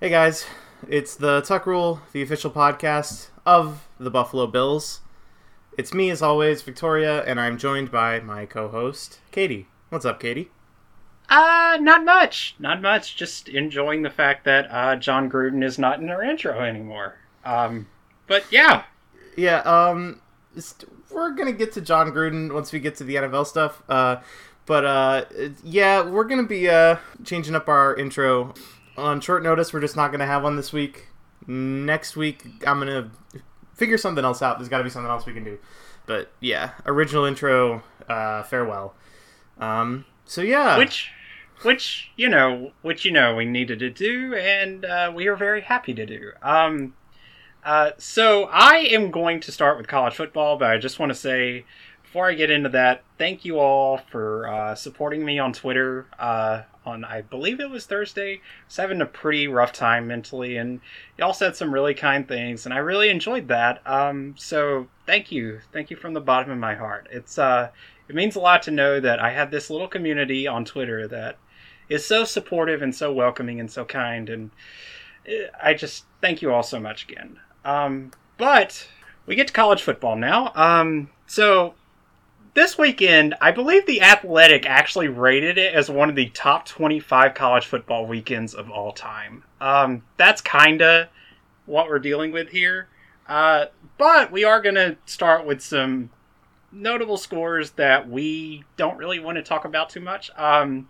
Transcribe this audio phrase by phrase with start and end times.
[0.00, 0.44] Hey guys,
[0.88, 5.00] it's the Tuck Rule, the official podcast of the Buffalo Bills.
[5.78, 9.68] It's me as always, Victoria, and I'm joined by my co-host, Katie.
[9.88, 10.50] What's up, Katie?
[11.30, 12.56] Uh, not much.
[12.58, 13.16] Not much.
[13.16, 17.16] Just enjoying the fact that uh, Jon Gruden is not in our intro anymore.
[17.44, 17.86] Um,
[18.26, 18.84] but yeah,
[19.34, 20.20] Yeah, um,
[21.10, 23.82] we're gonna get to Jon Gruden once we get to the NFL stuff.
[23.88, 24.16] Uh,
[24.66, 25.24] but uh,
[25.64, 28.52] yeah, we're gonna be uh changing up our intro
[28.96, 29.72] on short notice.
[29.72, 31.08] We're just not gonna have one this week.
[31.46, 33.10] Next week, I'm gonna
[33.76, 34.58] figure something else out.
[34.58, 35.58] There's got to be something else we can do.
[36.06, 37.82] But yeah, original intro.
[38.08, 38.94] Uh, farewell.
[39.58, 41.10] Um, so yeah, which,
[41.62, 45.60] which you know, which you know, we needed to do, and uh, we are very
[45.60, 46.32] happy to do.
[46.42, 46.94] Um,
[47.64, 51.18] uh, so I am going to start with college football, but I just want to
[51.18, 51.64] say
[52.02, 56.06] before I get into that, thank you all for uh, supporting me on Twitter.
[56.18, 58.34] Uh, on I believe it was Thursday.
[58.34, 60.80] I was having a pretty rough time mentally, and
[61.18, 63.86] y'all said some really kind things, and I really enjoyed that.
[63.86, 67.08] Um, so thank you, thank you from the bottom of my heart.
[67.10, 67.70] It's uh,
[68.08, 71.38] it means a lot to know that I have this little community on Twitter that
[71.88, 74.50] is so supportive and so welcoming and so kind, and
[75.26, 77.40] eh, I just thank you all so much again.
[77.64, 78.88] Um, but
[79.26, 80.52] we get to college football now.
[80.54, 81.74] Um, so
[82.56, 87.34] this weekend, I believe the Athletic actually rated it as one of the top 25
[87.34, 89.44] college football weekends of all time.
[89.60, 91.08] Um, that's kind of
[91.66, 92.88] what we're dealing with here.
[93.28, 93.66] Uh,
[93.98, 96.08] but we are going to start with some
[96.72, 100.30] notable scores that we don't really want to talk about too much.
[100.34, 100.88] Um,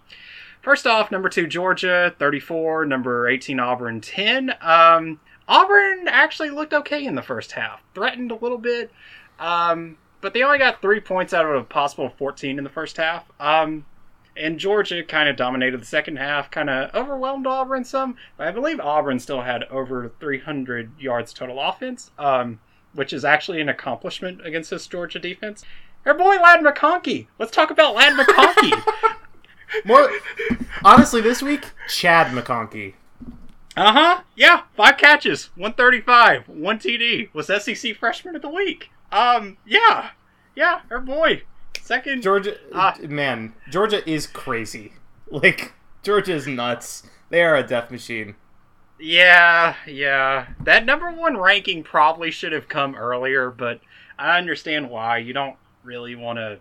[0.63, 2.87] first off, number two, Georgia, 34.
[2.87, 4.55] Number 18, Auburn, 10.
[4.61, 8.93] Um, Auburn actually looked okay in the first half, threatened a little bit.
[9.41, 12.97] Um, but they only got three points out of a possible 14 in the first
[12.97, 13.31] half.
[13.39, 13.87] Um,
[14.37, 18.17] and Georgia kind of dominated the second half, kind of overwhelmed Auburn some.
[18.37, 22.59] But I believe Auburn still had over 300 yards total offense, um,
[22.93, 25.65] which is actually an accomplishment against this Georgia defense.
[26.05, 27.29] Our boy Ladd McConkey.
[27.39, 28.83] Let's talk about Ladd McConkey.
[29.85, 30.11] more
[30.85, 32.95] honestly this week, Chad McConkey.
[33.77, 34.21] uh huh.
[34.35, 37.33] Yeah, five catches, 135, one TD.
[37.33, 38.91] Was SEC Freshman of the Week.
[39.17, 40.11] Um, yeah,
[40.55, 41.43] yeah, our boy.
[41.81, 42.23] Second.
[42.23, 42.97] Georgia, Ah.
[43.09, 44.93] man, Georgia is crazy.
[45.29, 45.73] Like
[46.05, 47.03] Georgia is nuts.
[47.31, 48.37] They are a death machine.
[49.01, 50.47] Yeah, yeah.
[50.63, 53.81] That number one ranking probably should have come earlier, but
[54.17, 55.19] I understand why.
[55.19, 56.59] You don't really want to.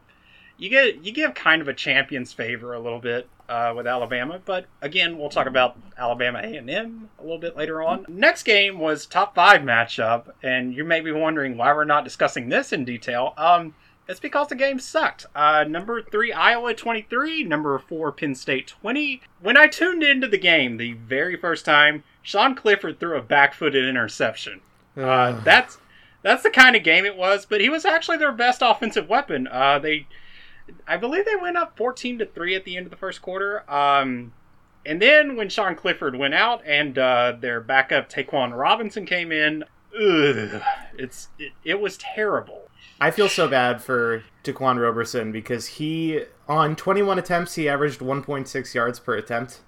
[0.57, 4.39] You get you give kind of a champion's favor a little bit uh, with Alabama,
[4.43, 8.05] but again, we'll talk about Alabama A and M a little bit later on.
[8.07, 12.49] Next game was top five matchup, and you may be wondering why we're not discussing
[12.49, 13.33] this in detail.
[13.37, 13.75] Um,
[14.07, 15.25] it's because the game sucked.
[15.35, 17.43] Uh, number three, Iowa 23.
[17.43, 19.21] Number four, Penn State 20.
[19.41, 23.83] When I tuned into the game the very first time, Sean Clifford threw a back-footed
[23.83, 24.61] interception.
[24.95, 25.77] Uh, That's
[26.21, 29.47] that's the kind of game it was, but he was actually their best offensive weapon.
[29.47, 30.07] Uh, they,
[30.87, 33.69] I believe they went up 14 to three at the end of the first quarter.
[33.71, 34.33] Um,
[34.85, 39.63] and then when Sean Clifford went out and uh, their backup Ta'Quan Roberson came in,
[39.93, 40.61] ugh,
[40.97, 42.63] it's it, it was terrible.
[42.99, 48.73] I feel so bad for Ta'Quan Roberson because he on 21 attempts he averaged 1.6
[48.73, 49.61] yards per attempt.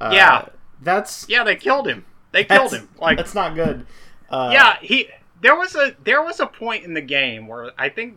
[0.00, 0.46] Uh, Yeah.
[0.82, 2.04] that's Yeah, they killed him.
[2.32, 2.88] They killed him.
[2.98, 3.86] Like that's not good.
[4.28, 5.08] Uh, yeah, he
[5.40, 8.16] there was a there was a point in the game where I think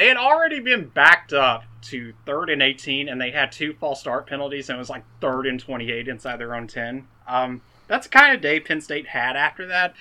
[0.00, 4.00] they had already been backed up to third and eighteen, and they had two false
[4.00, 7.06] start penalties, and it was like third and twenty eight inside their own ten.
[7.28, 9.92] Um, that's the kind of day Penn State had after that.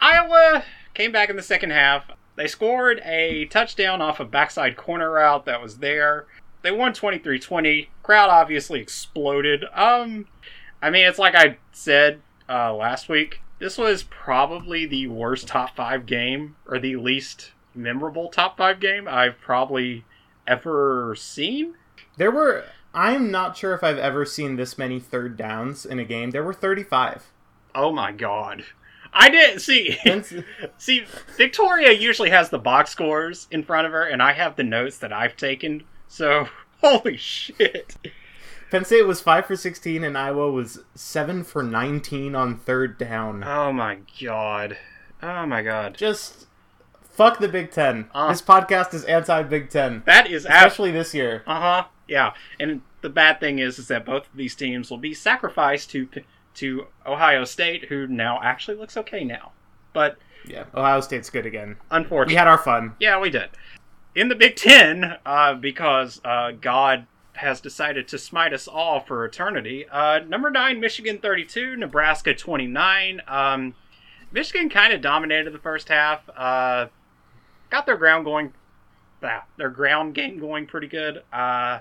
[0.00, 0.62] Iowa
[0.94, 2.08] came back in the second half.
[2.36, 6.26] They scored a touchdown off a backside corner route that was there.
[6.62, 7.88] They won 23-20.
[8.04, 9.64] Crowd obviously exploded.
[9.74, 10.28] Um,
[10.80, 13.40] I mean, it's like I said uh, last week.
[13.58, 19.08] This was probably the worst top five game, or the least memorable top five game
[19.08, 20.04] I've probably
[20.46, 21.74] ever seen.
[22.16, 26.04] There were I'm not sure if I've ever seen this many third downs in a
[26.04, 26.30] game.
[26.30, 27.30] There were 35.
[27.74, 28.64] Oh my god.
[29.12, 29.96] I didn't see.
[30.78, 31.04] See,
[31.36, 34.98] Victoria usually has the box scores in front of her, and I have the notes
[34.98, 35.84] that I've taken.
[36.08, 36.48] So,
[36.82, 37.96] holy shit.
[38.70, 43.42] Penn State was 5 for 16 and Iowa was 7 for 19 on third down.
[43.42, 44.76] Oh my god.
[45.22, 45.94] Oh my god.
[45.94, 46.47] Just
[47.18, 48.08] fuck the Big 10.
[48.14, 48.28] Uh.
[48.28, 51.42] this podcast is anti Big 10, That is especially this year.
[51.46, 51.84] Uh huh.
[52.06, 55.90] Yeah, and the bad thing is, is that both of these teams will be sacrificed
[55.90, 56.08] to
[56.54, 59.52] to Ohio State, who now actually looks okay now.
[59.92, 60.16] But
[60.46, 61.76] Yeah, Ohio State's good again.
[61.90, 62.94] unfortunately, We had our fun.
[62.98, 63.50] yeah, we did.
[64.14, 69.24] In the Big Ten, uh, because uh, God has decided to smite us all for
[69.24, 69.86] eternity.
[69.88, 73.20] Uh, number nine, Michigan 32, Nebraska 29.
[73.28, 73.74] Um,
[74.32, 76.28] Michigan kind of dominated the first half.
[77.70, 78.52] Got their ground going,
[79.22, 81.22] ah, their ground game going pretty good.
[81.32, 81.80] Uh,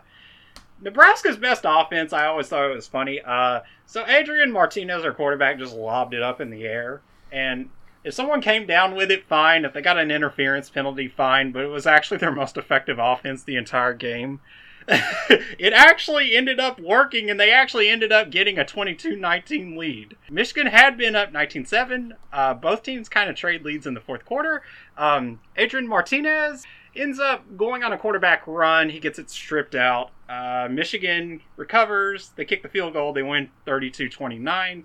[0.81, 3.21] Nebraska's best offense, I always thought it was funny.
[3.21, 7.01] Uh, so Adrian Martinez, our quarterback, just lobbed it up in the air,
[7.31, 7.69] and
[8.07, 9.65] if someone came down with it, fine.
[9.65, 11.51] If they got an interference penalty, fine.
[11.51, 14.39] But it was actually their most effective offense the entire game.
[14.87, 20.15] it actually ended up working, and they actually ended up getting a 22-19 lead.
[20.31, 22.13] Michigan had been up 19-7.
[22.31, 24.63] Uh, both teams kind of trade leads in the fourth quarter.
[24.97, 26.65] Um, Adrian Martinez
[26.95, 28.89] ends up going on a quarterback run.
[28.89, 30.11] He gets it stripped out.
[30.27, 32.31] Uh, Michigan recovers.
[32.35, 33.13] They kick the field goal.
[33.13, 34.83] They win 32-29.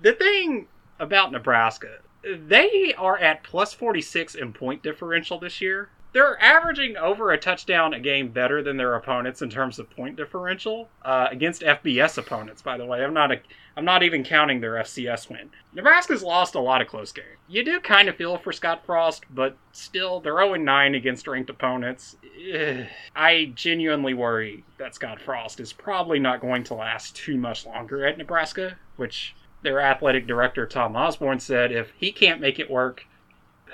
[0.00, 0.68] The thing
[1.00, 5.90] about Nebraska, they are at plus 46 in point differential this year.
[6.12, 10.16] They're averaging over a touchdown a game better than their opponents in terms of point
[10.16, 12.62] differential uh, against FBS opponents.
[12.62, 13.40] By the way, I'm not a,
[13.76, 15.50] I'm not even counting their FCS win.
[15.74, 17.36] Nebraska's lost a lot of close games.
[17.46, 21.50] You do kind of feel for Scott Frost, but still, they're 0 9 against ranked
[21.50, 22.16] opponents.
[22.54, 22.86] Ugh.
[23.14, 28.06] I genuinely worry that Scott Frost is probably not going to last too much longer
[28.06, 33.04] at Nebraska, which their athletic director Tom Osborne said if he can't make it work,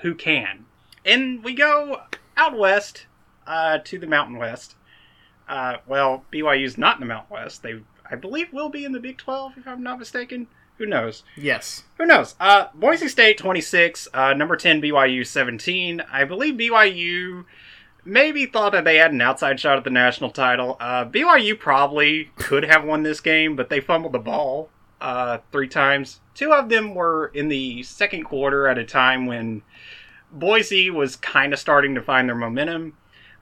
[0.03, 0.65] who can?
[1.05, 2.03] And we go
[2.37, 3.07] out west
[3.47, 4.77] uh, to the Mountain West.
[5.49, 7.63] Uh, well, BYU's not in the Mountain West.
[7.63, 10.47] They, I believe, will be in the Big 12, if I'm not mistaken.
[10.79, 11.23] Who knows?
[11.37, 11.85] Yes.
[11.99, 12.35] Who knows?
[12.41, 16.03] Uh, Boise State 26, uh, number 10 BYU 17.
[16.11, 17.45] I believe BYU
[18.05, 20.77] maybe thought that they had an outside shot at the national title.
[20.81, 24.69] Uh, BYU probably could have won this game, but they fumbled the ball
[25.01, 26.21] uh, three times.
[26.35, 29.63] Two of them were in the second quarter at a time when
[30.35, 32.97] Boise was kind of starting to find their momentum.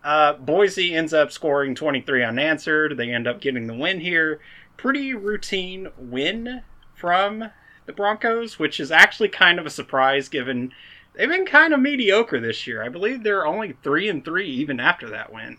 [0.04, 2.96] Uh, Boise ends up scoring 23 unanswered.
[2.96, 4.40] They end up getting the win here.
[4.76, 6.62] Pretty routine win
[6.94, 7.50] from
[7.86, 10.72] the Broncos, which is actually kind of a surprise given
[11.14, 12.82] they've been kind of mediocre this year.
[12.82, 15.58] I believe they're only three and three even after that win.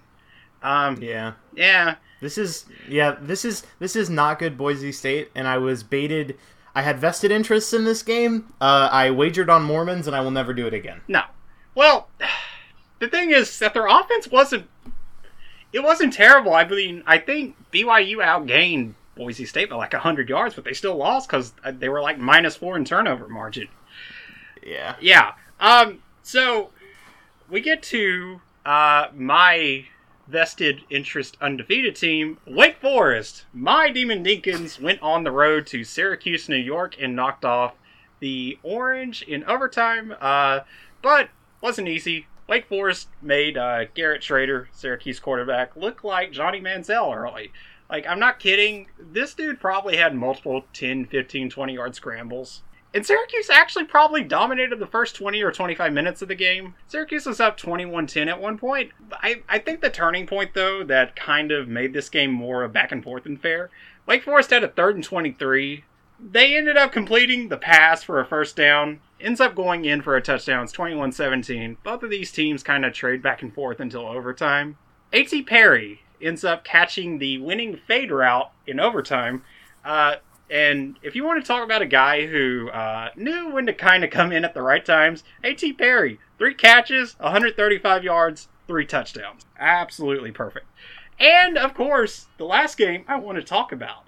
[0.61, 1.33] Um, Yeah.
[1.55, 5.83] yeah, This is yeah, this is this is not good Boise State and I was
[5.83, 6.37] baited
[6.75, 8.53] I had vested interests in this game.
[8.59, 11.01] Uh, I wagered on Mormons and I will never do it again.
[11.07, 11.23] No.
[11.75, 12.09] Well,
[12.99, 14.67] the thing is that their offense wasn't.
[15.71, 16.53] It wasn't terrible.
[16.53, 20.95] I mean, I think BYU outgained Boise State by like hundred yards, but they still
[20.95, 23.67] lost because they were like minus four in turnover margin.
[24.65, 24.95] Yeah.
[25.01, 25.33] Yeah.
[25.59, 26.01] Um.
[26.21, 26.69] So
[27.49, 29.85] we get to uh my
[30.33, 33.45] vested interest undefeated team, Wake Forest.
[33.53, 37.75] My Demon Deacons went on the road to Syracuse, New York, and knocked off
[38.19, 40.15] the Orange in overtime.
[40.19, 40.61] Uh,
[41.03, 41.29] but
[41.61, 42.25] wasn't easy.
[42.47, 47.51] Wake Forest made uh, Garrett Shrader, Syracuse quarterback, look like Johnny Manziel early.
[47.87, 48.87] Like, I'm not kidding.
[48.99, 52.63] This dude probably had multiple 10, 15, 20 yard scrambles.
[52.95, 56.75] And Syracuse actually probably dominated the first 20 or 25 minutes of the game.
[56.87, 58.91] Syracuse was up 21 10 at one point.
[59.11, 62.71] I, I think the turning point, though, that kind of made this game more of
[62.71, 63.71] back and forth and fair
[64.05, 65.83] Wake Forest had a third and 23.
[66.19, 70.15] They ended up completing the pass for a first down, ends up going in for
[70.15, 70.63] a touchdown.
[70.63, 71.77] It's 21 17.
[71.83, 74.77] Both of these teams kind of trade back and forth until overtime.
[75.13, 75.43] A.T.
[75.43, 79.43] Perry ends up catching the winning fade route in overtime.
[79.85, 80.15] Uh,
[80.53, 84.03] and if you want to talk about a guy who uh, knew when to kind
[84.03, 85.73] of come in at the right times, A.T.
[85.73, 89.45] Perry, three catches, 135 yards, three touchdowns.
[89.59, 90.67] Absolutely perfect.
[91.19, 94.07] And of course, the last game I want to talk about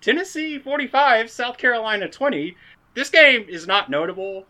[0.00, 2.56] Tennessee 45, South Carolina 20.
[2.94, 4.46] This game is not notable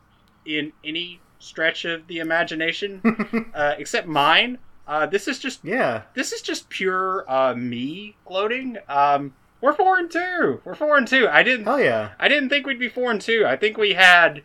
[0.46, 4.58] in any stretch of the imagination, uh, except mine.
[4.86, 6.02] Uh, this is just Yeah.
[6.14, 8.78] this is just pure uh, me gloating.
[8.88, 10.60] Um, we're four and two.
[10.64, 11.28] We're four and two.
[11.28, 11.64] I didn't.
[11.64, 12.10] Hell yeah.
[12.18, 13.44] I didn't think we'd be four and two.
[13.46, 14.42] I think we had.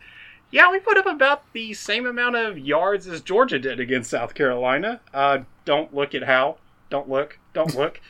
[0.50, 4.34] Yeah, we put up about the same amount of yards as Georgia did against South
[4.34, 5.00] Carolina.
[5.12, 6.58] Uh, don't look at how.
[6.90, 7.38] Don't look.
[7.52, 8.00] Don't look.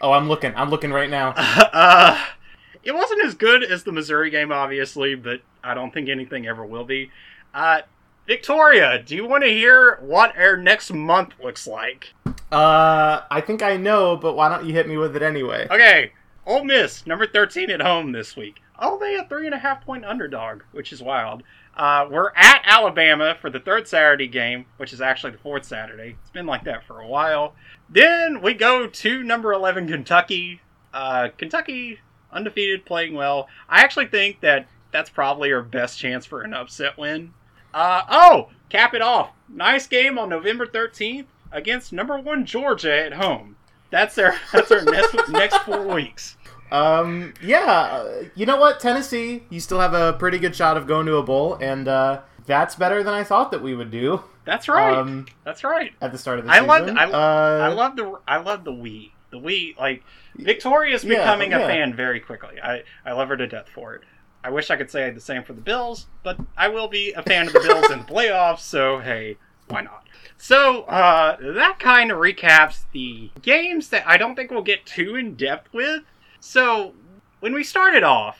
[0.00, 0.54] Oh, I'm looking.
[0.54, 1.32] I'm looking right now.
[1.36, 2.22] uh,
[2.82, 6.64] it wasn't as good as the Missouri game, obviously, but I don't think anything ever
[6.64, 7.10] will be.
[7.54, 7.82] Uh,
[8.26, 12.14] Victoria, do you want to hear what our next month looks like?
[12.50, 15.66] Uh, I think I know, but why don't you hit me with it anyway?
[15.70, 16.12] Okay,
[16.46, 18.60] Ole Miss, number 13 at home this week.
[18.78, 21.42] Oh, they a three and a half point underdog, which is wild.
[21.76, 26.16] Uh, we're at Alabama for the third Saturday game, which is actually the fourth Saturday.
[26.20, 27.54] It's been like that for a while.
[27.88, 30.60] Then we go to number 11 Kentucky.
[30.92, 33.48] Uh, Kentucky undefeated, playing well.
[33.68, 37.32] I actually think that that's probably our best chance for an upset win.
[37.72, 39.30] Uh, oh, cap it off.
[39.48, 43.56] Nice game on November 13th against number one Georgia at home.
[43.94, 46.36] That's our that's our next next four weeks.
[46.72, 50.88] Um, yeah, uh, you know what, Tennessee, you still have a pretty good shot of
[50.88, 54.24] going to a bowl, and uh, that's better than I thought that we would do.
[54.44, 54.96] That's right.
[54.96, 55.92] Um, that's right.
[56.00, 58.64] At the start of the I season, love I, uh, I love the I love
[58.64, 59.12] the Wii.
[59.30, 60.02] The Wii like
[60.36, 62.60] Victoria's Yeah, becoming a fan very quickly.
[62.60, 64.02] I I love her to death for it.
[64.42, 67.22] I wish I could say the same for the Bills, but I will be a
[67.22, 68.60] fan of the Bills in the playoffs.
[68.60, 69.36] So hey,
[69.68, 70.06] why not?
[70.44, 75.16] So uh, that kind of recaps the games that I don't think we'll get too
[75.16, 76.02] in depth with.
[76.38, 76.92] So
[77.40, 78.38] when we started off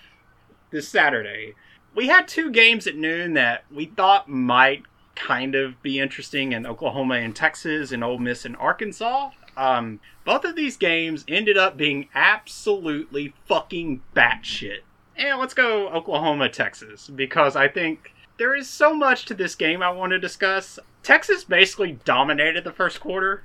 [0.71, 1.55] this Saturday,
[1.95, 4.83] we had two games at noon that we thought might
[5.15, 9.31] kind of be interesting in Oklahoma and Texas and Ole Miss and Arkansas.
[9.57, 14.81] Um, both of these games ended up being absolutely fucking batshit.
[15.17, 19.83] And let's go Oklahoma, Texas, because I think there is so much to this game
[19.83, 20.79] I want to discuss.
[21.03, 23.45] Texas basically dominated the first quarter.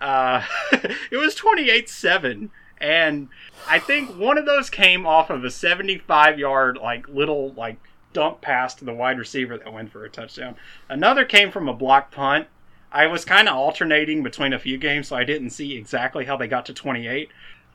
[0.00, 2.50] Uh, it was 28 7.
[2.80, 3.28] And
[3.66, 7.76] I think one of those came off of a 75 yard, like, little, like,
[8.12, 10.54] dump pass to the wide receiver that went for a touchdown.
[10.88, 12.46] Another came from a block punt.
[12.90, 16.36] I was kind of alternating between a few games, so I didn't see exactly how
[16.36, 17.28] they got to 28.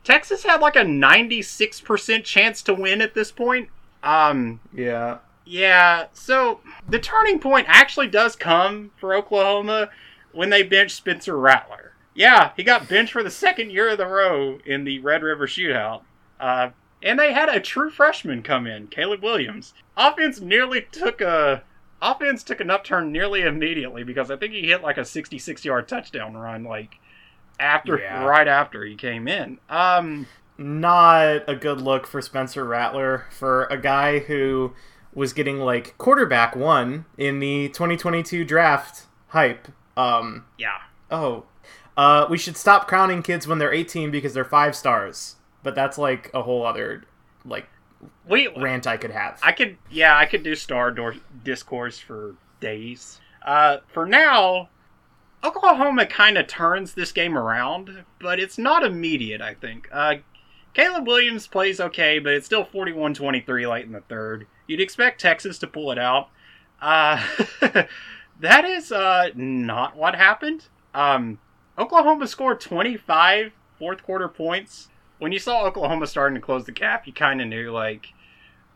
[0.04, 3.70] Texas had like a 96% chance to win at this point.
[4.02, 5.20] Um, yeah.
[5.46, 9.90] Yeah, so the turning point actually does come for Oklahoma
[10.32, 11.94] when they bench Spencer Rattler.
[12.16, 15.48] Yeah, he got benched for the second year of the row in the Red River
[15.48, 16.02] Shootout.
[16.40, 16.70] Uh,
[17.02, 19.74] and they had a true freshman come in, Caleb Williams.
[19.98, 21.64] Offense nearly took a
[22.02, 25.88] offense took an upturn nearly immediately because I think he hit like a 66 yard
[25.88, 26.96] touchdown run like
[27.60, 28.26] after Yeah.
[28.26, 29.58] right after he came in.
[29.70, 34.74] Um Not a good look for Spencer Rattler for a guy who
[35.14, 39.68] was getting like quarterback one in the 2022 draft hype.
[39.96, 40.78] Um, yeah.
[41.12, 41.46] oh,
[41.96, 45.36] uh, we should stop crowning kids when they're 18 because they're five stars.
[45.62, 47.04] But that's like a whole other
[47.46, 47.68] like
[48.28, 49.40] We rant I could have.
[49.44, 53.20] I could, yeah, I could do Star Door discourse for days.
[53.46, 54.70] Uh, for now,
[55.44, 59.42] Oklahoma kind of turns this game around, but it's not immediate.
[59.42, 59.88] I think.
[59.92, 60.16] Uh,
[60.74, 64.48] Caleb Williams plays okay, but it's still 41-23 late in the third.
[64.68, 66.30] You'd expect Texas to pull it out.
[66.82, 67.24] Uh,
[68.40, 70.66] that is uh, not what happened.
[70.94, 71.40] Um,
[71.78, 74.90] Oklahoma scored 25 fourth quarter points.
[75.20, 78.08] When you saw Oklahoma starting to close the gap, you kind of knew like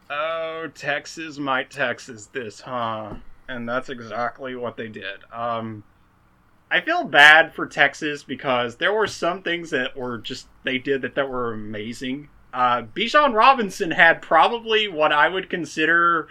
[0.10, 3.16] oh, Texas might Texas this, huh?
[3.48, 5.20] And that's exactly what they did.
[5.32, 5.84] Um,
[6.70, 11.02] I feel bad for Texas because there were some things that were just they did
[11.04, 12.30] that that were amazing.
[12.54, 16.28] Uh, Bijan Robinson had probably what I would consider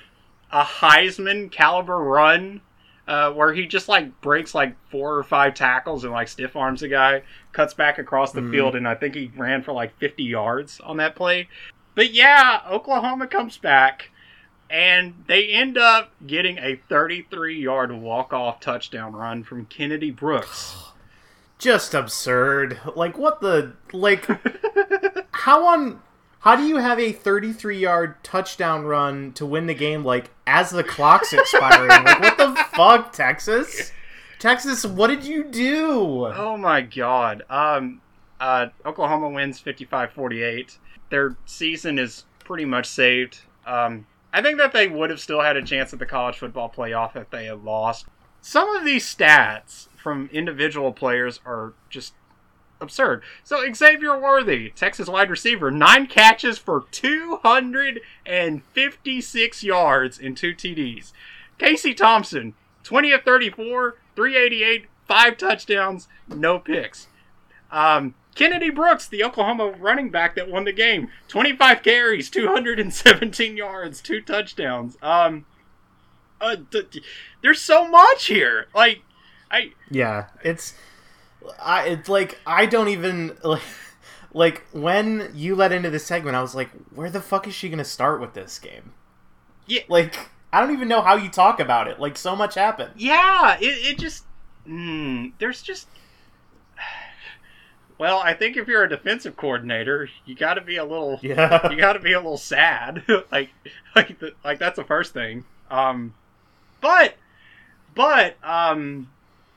[0.50, 2.60] a Heisman caliber run,
[3.08, 6.82] uh, where he just like breaks like four or five tackles and like stiff arms
[6.82, 8.50] a guy, cuts back across the Mhm.
[8.50, 11.48] field, and I think he ran for like 50 yards on that play.
[11.94, 14.10] But yeah, Oklahoma comes back
[14.70, 20.76] and they end up getting a 33 yard walk off touchdown run from Kennedy Brooks.
[21.58, 22.80] Just absurd.
[22.94, 24.28] Like what the like
[25.32, 26.02] how on
[26.40, 30.70] how do you have a 33 yard touchdown run to win the game like as
[30.70, 31.88] the clock's expiring?
[31.88, 33.92] like what the fuck, Texas?
[34.38, 36.26] Texas, what did you do?
[36.26, 37.42] Oh my god.
[37.48, 38.02] Um
[38.38, 40.76] uh Oklahoma wins 55-48.
[41.08, 43.38] Their season is pretty much saved.
[43.66, 44.06] Um
[44.36, 47.16] I think that they would have still had a chance at the college football playoff
[47.16, 48.04] if they had lost.
[48.42, 52.12] Some of these stats from individual players are just
[52.78, 53.22] absurd.
[53.44, 61.12] So Xavier Worthy, Texas wide receiver, nine catches for 256 yards and two TDs.
[61.56, 62.52] Casey Thompson,
[62.82, 67.06] 20 of 34, 388, five touchdowns, no picks.
[67.70, 74.00] Um, Kennedy Brooks, the Oklahoma running back that won the game, 25 carries, 217 yards,
[74.00, 74.96] two touchdowns.
[75.02, 75.46] Um,
[76.40, 77.04] uh, th- th-
[77.42, 78.68] there's so much here.
[78.74, 79.02] Like,
[79.50, 80.74] I Yeah, it's
[81.60, 83.62] I it's like I don't even like
[84.32, 87.68] like when you let into this segment I was like where the fuck is she
[87.68, 88.92] going to start with this game?
[89.66, 89.82] Yeah.
[89.88, 92.00] Like I don't even know how you talk about it.
[92.00, 92.92] Like so much happened.
[92.96, 94.24] Yeah, it, it just.
[94.66, 95.86] Mm, there's just.
[97.98, 101.20] Well, I think if you're a defensive coordinator, you got to be a little.
[101.26, 101.70] Yeah.
[101.70, 103.02] You got to be a little sad.
[103.32, 103.50] like,
[103.94, 105.44] like, the, like that's the first thing.
[105.70, 106.14] Um,
[106.80, 107.16] but,
[107.94, 109.08] but, um,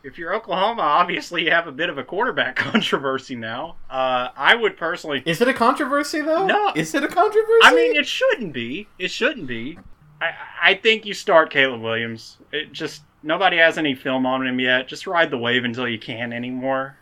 [0.03, 3.75] if you're Oklahoma, obviously you have a bit of a quarterback controversy now.
[3.89, 5.21] Uh, I would personally.
[5.25, 6.45] Is it a controversy though?
[6.45, 6.71] No.
[6.75, 7.59] Is it a controversy?
[7.63, 8.87] I mean, it shouldn't be.
[8.97, 9.77] It shouldn't be.
[10.21, 12.37] I, I think you start Caleb Williams.
[12.51, 14.87] It just nobody has any film on him yet.
[14.87, 16.97] Just ride the wave until you can anymore.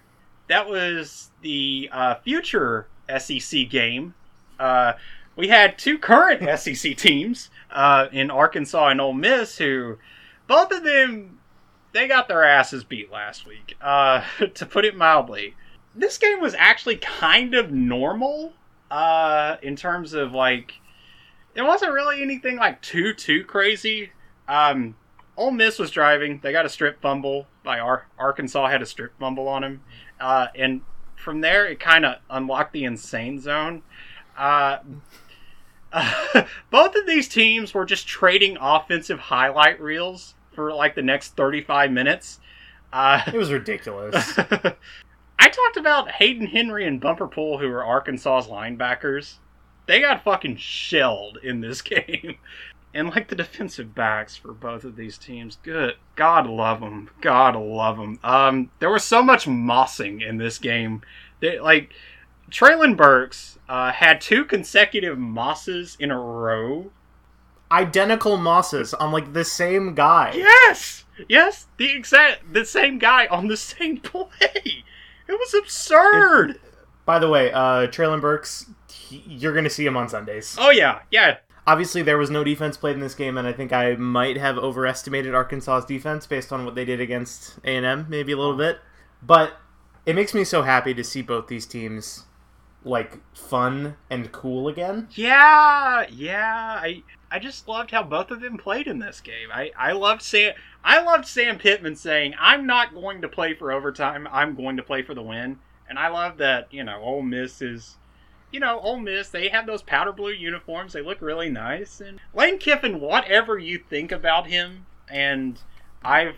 [0.47, 2.87] That was the uh, future
[3.17, 4.13] SEC game.
[4.59, 4.93] Uh,
[5.35, 9.97] we had two current SEC teams uh, in Arkansas and Ole Miss, who
[10.47, 11.39] both of them
[11.93, 13.75] they got their asses beat last week.
[13.81, 14.23] Uh,
[14.53, 15.55] to put it mildly,
[15.95, 18.53] this game was actually kind of normal
[18.91, 20.73] uh, in terms of like
[21.55, 24.11] it wasn't really anything like too too crazy.
[24.47, 24.95] Um,
[25.35, 26.39] Ole Miss was driving.
[26.41, 29.81] They got a strip fumble by Ar- Arkansas had a strip fumble on him,
[30.19, 30.81] uh, and
[31.15, 33.81] from there it kind of unlocked the insane zone.
[34.37, 34.77] Uh,
[35.91, 41.35] uh, both of these teams were just trading offensive highlight reels for like the next
[41.35, 42.39] 35 minutes.
[42.91, 44.37] Uh, It was ridiculous.
[45.39, 49.35] I talked about Hayden Henry and Bumper Pool, who were Arkansas's linebackers.
[49.85, 52.37] They got fucking shelled in this game.
[52.93, 57.55] And like the defensive backs for both of these teams, good God love them, God
[57.55, 58.19] love them.
[58.23, 61.01] Um, there was so much mossing in this game.
[61.41, 61.93] That like
[62.49, 66.91] Treylon Burks uh, had two consecutive mosses in a row.
[67.71, 70.31] Identical mosses on like the same guy.
[70.33, 74.83] Yes, yes, the exact the same guy on the same play.
[75.27, 76.59] It was absurd.
[77.05, 80.55] By the way, uh, Treylon Burks, he, you're gonna see him on Sundays.
[80.57, 81.37] oh yeah, yeah.
[81.67, 84.57] Obviously, there was no defense played in this game, and I think I might have
[84.57, 88.55] overestimated Arkansas's defense based on what they did against A and M, maybe a little
[88.55, 88.79] bit.
[89.21, 89.57] But
[90.05, 92.23] it makes me so happy to see both these teams
[92.83, 95.09] like fun and cool again.
[95.11, 96.79] Yeah, yeah.
[96.81, 99.49] I I just loved how both of them played in this game.
[99.53, 100.53] I I loved Sam.
[100.83, 104.27] I loved Sam Pittman saying, "I'm not going to play for overtime.
[104.31, 105.59] I'm going to play for the win."
[105.89, 107.97] And I love that you know Ole Miss is,
[108.51, 109.29] you know, Ole Miss.
[109.29, 110.93] They have those powder blue uniforms.
[110.93, 112.01] They look really nice.
[112.01, 115.59] And Lane Kiffin, whatever you think about him, and
[116.03, 116.37] I've,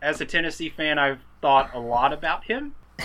[0.00, 2.74] as a Tennessee fan, I've thought a lot about him.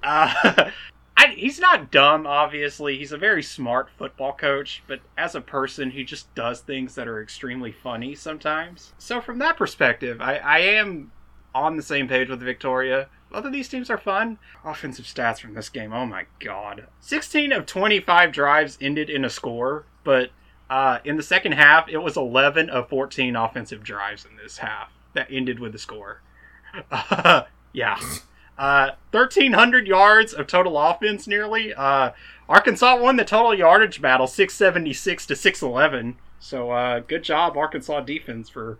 [0.00, 0.70] Uh,
[1.18, 2.96] I, he's not dumb, obviously.
[2.96, 7.08] He's a very smart football coach, but as a person, he just does things that
[7.08, 8.92] are extremely funny sometimes.
[8.98, 11.10] So, from that perspective, I, I am
[11.56, 13.08] on the same page with Victoria.
[13.30, 14.38] Both of these teams are fun.
[14.64, 16.86] Offensive stats from this game, oh my god.
[17.00, 20.30] 16 of 25 drives ended in a score, but
[20.70, 24.90] uh, in the second half, it was 11 of 14 offensive drives in this half
[25.14, 26.22] that ended with a score.
[27.72, 27.98] yeah.
[28.58, 31.72] Uh, 1,300 yards of total offense, nearly.
[31.72, 32.10] Uh,
[32.48, 36.16] Arkansas won the total yardage battle, 676 to 611.
[36.40, 38.78] So, uh, good job, Arkansas defense, for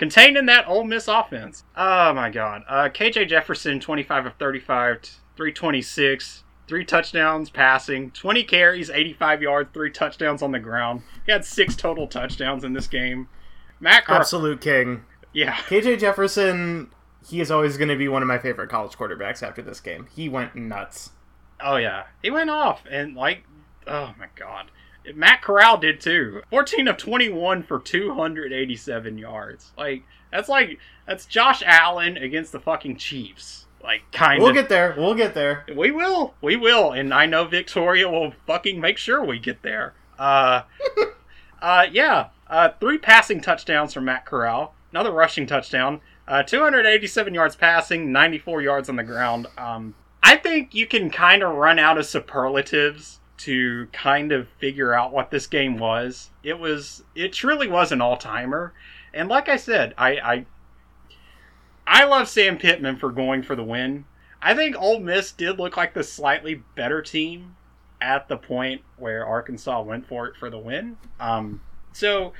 [0.00, 1.62] containing that Ole Miss offense.
[1.76, 2.62] Oh my God.
[2.66, 5.02] Uh, KJ Jefferson, 25 of 35,
[5.36, 11.02] 326, three touchdowns passing, 20 carries, 85 yards, three touchdowns on the ground.
[11.26, 13.28] He had six total touchdowns in this game.
[13.78, 15.02] Matt, Car- Absolute king.
[15.34, 16.90] yeah, KJ Jefferson,
[17.28, 20.06] he is always going to be one of my favorite college quarterbacks after this game.
[20.14, 21.10] He went nuts.
[21.60, 23.44] Oh yeah, he went off and like,
[23.86, 24.70] oh my god,
[25.14, 26.42] Matt Corral did too.
[26.50, 29.72] Fourteen of twenty-one for two hundred eighty-seven yards.
[29.76, 33.66] Like that's like that's Josh Allen against the fucking Chiefs.
[33.82, 34.44] Like kind of.
[34.44, 34.94] We'll get there.
[34.96, 35.64] We'll get there.
[35.74, 39.94] we will, we will, and I know Victoria will fucking make sure we get there.
[40.18, 40.62] Uh,
[41.62, 47.56] uh, yeah, uh, three passing touchdowns from Matt Corral, another rushing touchdown, uh, 287 yards
[47.56, 49.46] passing, 94 yards on the ground.
[49.56, 54.92] Um, I think you can kind of run out of superlatives to kind of figure
[54.94, 56.30] out what this game was.
[56.42, 58.72] It was, it truly was an all timer,
[59.14, 60.46] and like I said, I, I,
[61.86, 64.04] I love Sam Pittman for going for the win.
[64.42, 67.56] I think Ole Miss did look like the slightly better team
[68.00, 70.96] at the point where Arkansas went for it for the win.
[71.18, 71.60] Um,
[71.92, 72.32] so,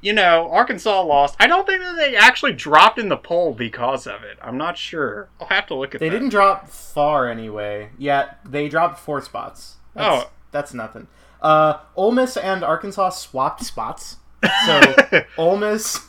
[0.00, 1.34] you know, Arkansas lost.
[1.40, 4.38] I don't think that they actually dropped in the poll because of it.
[4.40, 5.28] I'm not sure.
[5.40, 6.14] I'll have to look at They that.
[6.14, 7.90] didn't drop far anyway.
[7.98, 9.78] Yeah, they dropped four spots.
[9.94, 10.30] That's, Oh.
[10.50, 11.06] that's nothing.
[11.42, 14.18] Uh, Ole Miss and Arkansas swapped spots.
[14.66, 14.94] So
[15.38, 16.06] Ole Miss,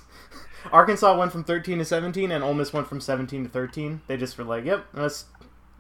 [0.72, 4.02] Arkansas went from 13 to 17, and Ole Miss went from 17 to 13.
[4.08, 5.26] They just were like, "Yep, let's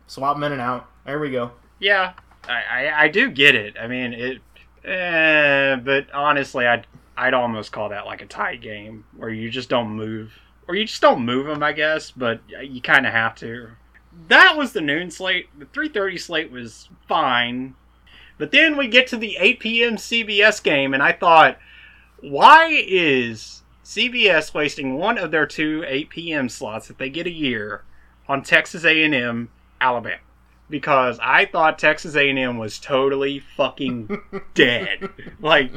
[0.07, 1.51] swap them in and out." There we go.
[1.79, 2.13] Yeah,
[2.47, 3.75] I, I, I do get it.
[3.79, 4.41] I mean, it.
[4.83, 9.69] Eh, but honestly, I'd I'd almost call that like a tie game where you just
[9.69, 10.33] don't move,
[10.67, 11.61] or you just don't move them.
[11.61, 13.69] I guess, but you kind of have to.
[14.27, 15.47] That was the noon slate.
[15.57, 17.75] The 3:30 slate was fine,
[18.41, 19.95] but then we get to the 8 p.m.
[19.97, 21.59] CBS game, and I thought,
[22.21, 26.49] why is CBS wasting one of their two 8 p.m.
[26.49, 27.83] slots that they get a year
[28.27, 29.49] on Texas A&M,
[29.79, 30.17] Alabama?
[30.71, 34.09] because I thought Texas A&M was totally fucking
[34.55, 35.09] dead.
[35.39, 35.71] Like,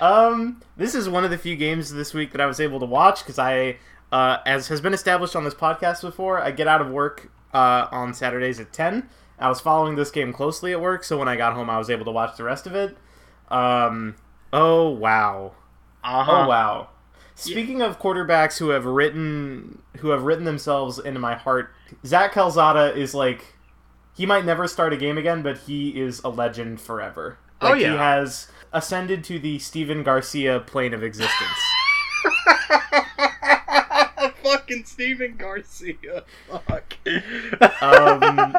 [0.00, 2.86] Um, this is one of the few games this week that I was able to
[2.86, 3.76] watch because I,
[4.10, 7.88] uh, as has been established on this podcast before, I get out of work uh,
[7.90, 9.08] on Saturdays at 10.
[9.40, 11.88] I was following this game closely at work, so when I got home, I was
[11.88, 12.96] able to watch the rest of it.
[13.48, 14.16] Um,
[14.52, 15.52] oh, wow.
[16.04, 16.44] Uh-huh.
[16.44, 16.88] Oh, wow.
[17.34, 21.72] Speaking of quarterbacks who have written who have written themselves into my heart,
[22.04, 23.54] Zach Calzada is like
[24.14, 27.38] he might never start a game again, but he is a legend forever.
[27.62, 27.92] Oh, yeah.
[27.92, 31.48] he has ascended to the Stephen Garcia plane of existence.
[34.42, 36.24] Fucking Stephen Garcia.
[36.48, 36.94] Fuck.
[37.82, 38.56] Um,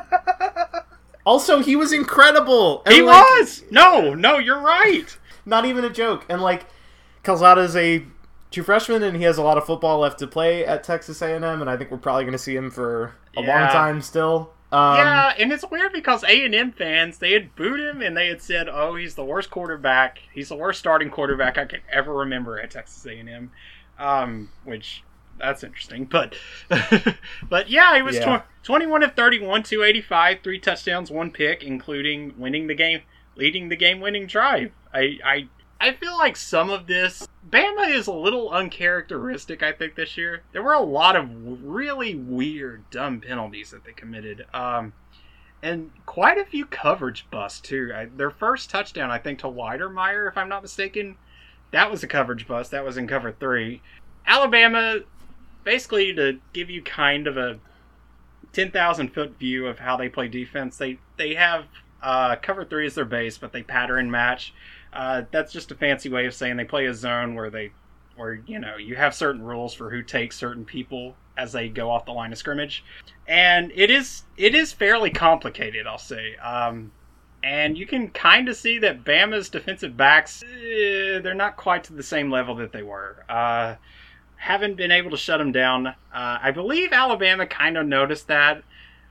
[1.31, 2.83] also, he was incredible.
[2.85, 3.63] And, he like, was.
[3.71, 5.17] No, no, you're right.
[5.45, 6.25] not even a joke.
[6.27, 6.65] And like,
[7.23, 8.03] Calzada is a
[8.51, 11.43] true freshman, and he has a lot of football left to play at Texas A&M,
[11.43, 14.51] and I think we're probably going to see him for a long time still.
[14.73, 18.15] Um, yeah, and it's weird because A and M fans they had booed him and
[18.15, 20.19] they had said, "Oh, he's the worst quarterback.
[20.33, 23.51] He's the worst starting quarterback I can ever remember at Texas A and M,"
[23.99, 25.03] um, which
[25.41, 26.05] that's interesting.
[26.05, 26.35] But
[27.49, 28.39] but yeah, he was Yeah.
[28.39, 33.01] tw- twenty-one of thirty-one, two eighty-five, three touchdowns, one pick, including winning the game,
[33.35, 34.71] leading the game-winning drive.
[34.93, 35.47] I I
[35.79, 39.63] I feel like some of this Bama is a little uncharacteristic.
[39.63, 41.27] I think this year there were a lot of
[41.63, 44.93] really weird, dumb penalties that they committed, um,
[45.63, 47.91] and quite a few coverage busts too.
[47.95, 51.17] I, their first touchdown, I think, to Wydermyer, if I'm not mistaken,
[51.71, 52.69] that was a coverage bust.
[52.71, 53.81] That was in cover three.
[54.27, 54.99] Alabama,
[55.63, 57.59] basically, to give you kind of a
[58.53, 61.65] ten thousand foot view of how they play defense, they they have
[62.01, 64.53] uh, cover three as their base, but they pattern match.
[64.93, 67.71] Uh, that's just a fancy way of saying they play a zone where they,
[68.15, 71.89] where you know you have certain rules for who takes certain people as they go
[71.89, 72.83] off the line of scrimmage,
[73.27, 76.35] and it is it is fairly complicated, I'll say.
[76.37, 76.91] Um,
[77.43, 81.93] and you can kind of see that Bama's defensive backs, eh, they're not quite to
[81.93, 83.25] the same level that they were.
[83.27, 83.75] Uh,
[84.41, 85.85] haven't been able to shut them down.
[85.85, 88.63] Uh, I believe Alabama kind of noticed that.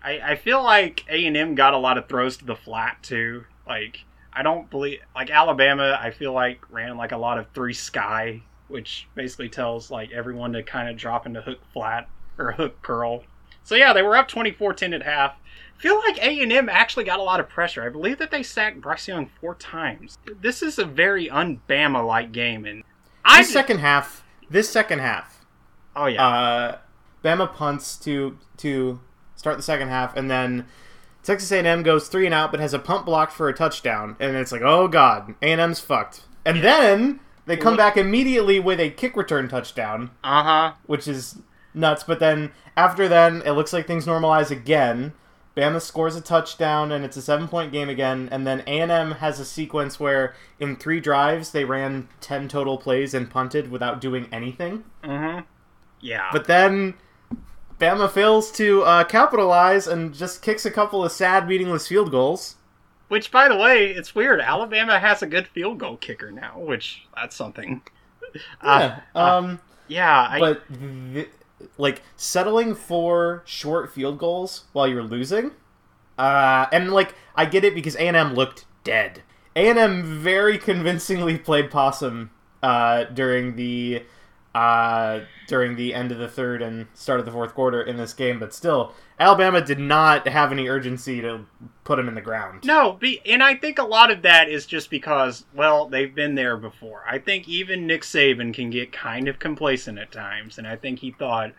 [0.02, 3.00] I, I feel like A and M got a lot of throws to the flat
[3.00, 3.44] too.
[3.64, 5.96] Like I don't believe like Alabama.
[6.02, 10.52] I feel like ran like a lot of three sky, which basically tells like everyone
[10.54, 13.22] to kind of drop into hook flat or hook curl.
[13.62, 15.36] So yeah, they were up 24-10 at half.
[15.78, 17.84] feel like A and M actually got a lot of pressure.
[17.84, 20.18] I believe that they sacked Bryce Young four times.
[20.40, 22.82] This is a very un-Bama like game, and
[23.24, 25.44] I second half, this second half,
[25.96, 26.78] oh yeah, uh,
[27.24, 29.00] Bama punts to to
[29.36, 30.66] start the second half, and then
[31.22, 34.36] Texas A&M goes three and out, but has a punt blocked for a touchdown, and
[34.36, 36.22] it's like, oh god, A&M's fucked.
[36.44, 40.72] And then they come back immediately with a kick return touchdown, uh huh.
[40.86, 41.38] which is
[41.74, 42.04] nuts.
[42.04, 45.12] But then after then, it looks like things normalize again.
[45.60, 48.30] Bama scores a touchdown, and it's a seven-point game again.
[48.32, 53.12] And then A&M has a sequence where in three drives they ran ten total plays
[53.12, 54.84] and punted without doing anything.
[55.04, 55.40] Mm-hmm.
[56.00, 56.30] Yeah.
[56.32, 56.94] But then
[57.78, 62.56] Bama fails to uh, capitalize and just kicks a couple of sad, meaningless field goals.
[63.08, 64.40] Which, by the way, it's weird.
[64.40, 67.82] Alabama has a good field goal kicker now, which that's something.
[68.62, 70.28] Uh, Yeah, um, yeah.
[70.30, 70.62] I, but
[71.12, 71.28] th-
[71.78, 75.52] like settling for short field goals while you're losing,
[76.18, 79.22] uh, and like I get it because A and M looked dead.
[79.56, 82.30] A and M very convincingly played possum
[82.62, 84.04] uh, during the
[84.54, 88.12] uh, during the end of the third and start of the fourth quarter in this
[88.12, 91.44] game, but still, Alabama did not have any urgency to
[91.85, 92.64] put him in the ground.
[92.64, 96.56] No, and I think a lot of that is just because, well, they've been there
[96.56, 97.04] before.
[97.06, 101.00] I think even Nick Saban can get kind of complacent at times, and I think
[101.00, 101.52] he thought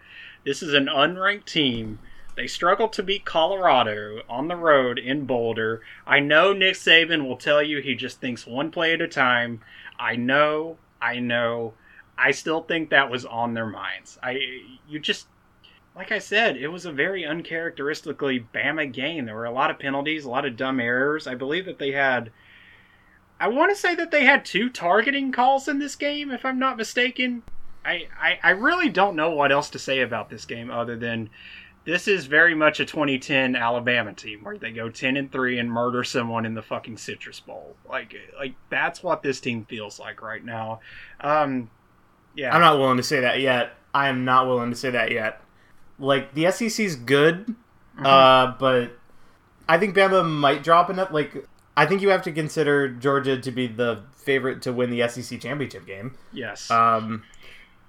[0.44, 2.00] this is an unranked team.
[2.36, 5.82] They struggled to beat Colorado on the road in Boulder.
[6.08, 9.62] I know Nick Saban will tell you he just thinks one play at a time.
[10.00, 11.74] I know, I know.
[12.18, 14.18] I still think that was on their minds.
[14.24, 14.40] I
[14.88, 15.28] you just
[15.96, 19.26] like I said, it was a very uncharacteristically Bama game.
[19.26, 21.28] There were a lot of penalties, a lot of dumb errors.
[21.28, 22.32] I believe that they had.
[23.40, 26.60] I want to say that they had two targeting calls in this game, if I'm
[26.60, 27.44] not mistaken.
[27.84, 31.32] I, I, I really don't know what else to say about this game other than
[31.84, 35.72] this is very much a 2010 Alabama team where they go 10 and 3 and
[35.72, 37.76] murder someone in the fucking Citrus Bowl.
[37.90, 40.82] Like like that's what this team feels like right now.
[41.20, 41.72] Um
[42.36, 42.54] yeah.
[42.54, 43.74] I'm not willing to say that yet.
[43.94, 45.42] I am not willing to say that yet.
[46.02, 47.56] Like the SEC's good,
[47.98, 48.92] uh, but
[49.70, 51.14] I think Bama might drop in it.
[51.14, 51.46] Like
[51.78, 55.40] I think you have to consider Georgia to be the favorite to win the SEC
[55.40, 56.18] championship game.
[56.34, 56.70] yes.
[56.70, 57.24] Um,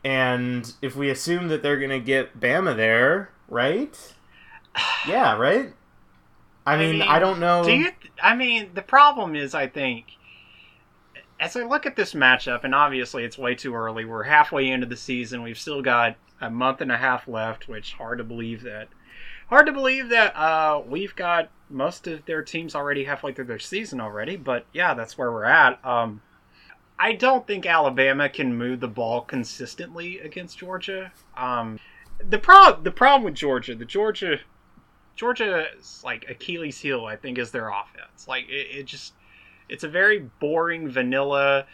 [0.05, 3.97] and if we assume that they're gonna get Bama there, right?
[5.07, 5.73] Yeah, right.
[6.65, 7.65] I mean, I, don't know.
[7.65, 7.91] Do you?
[8.23, 10.07] I mean, the problem is, I think,
[11.41, 14.05] as I look at this matchup, and obviously it's way too early.
[14.05, 15.43] We're halfway into the season.
[15.43, 18.89] We've still got a month and a half left, which hard to believe that.
[19.49, 23.59] hard to believe that uh, we've got most of their teams already halfway through their
[23.59, 24.37] season already.
[24.37, 25.83] But yeah, that's where we're at.
[25.85, 26.21] Um,
[26.99, 31.13] I don't think Alabama can move the ball consistently against Georgia.
[31.37, 31.79] Um,
[32.29, 34.39] the problem, the problem with Georgia, the Georgia,
[35.17, 38.27] Georgia's like Achilles heel, I think, is their offense.
[38.29, 39.15] Like it, it just,
[39.69, 41.67] it's a very boring, vanilla,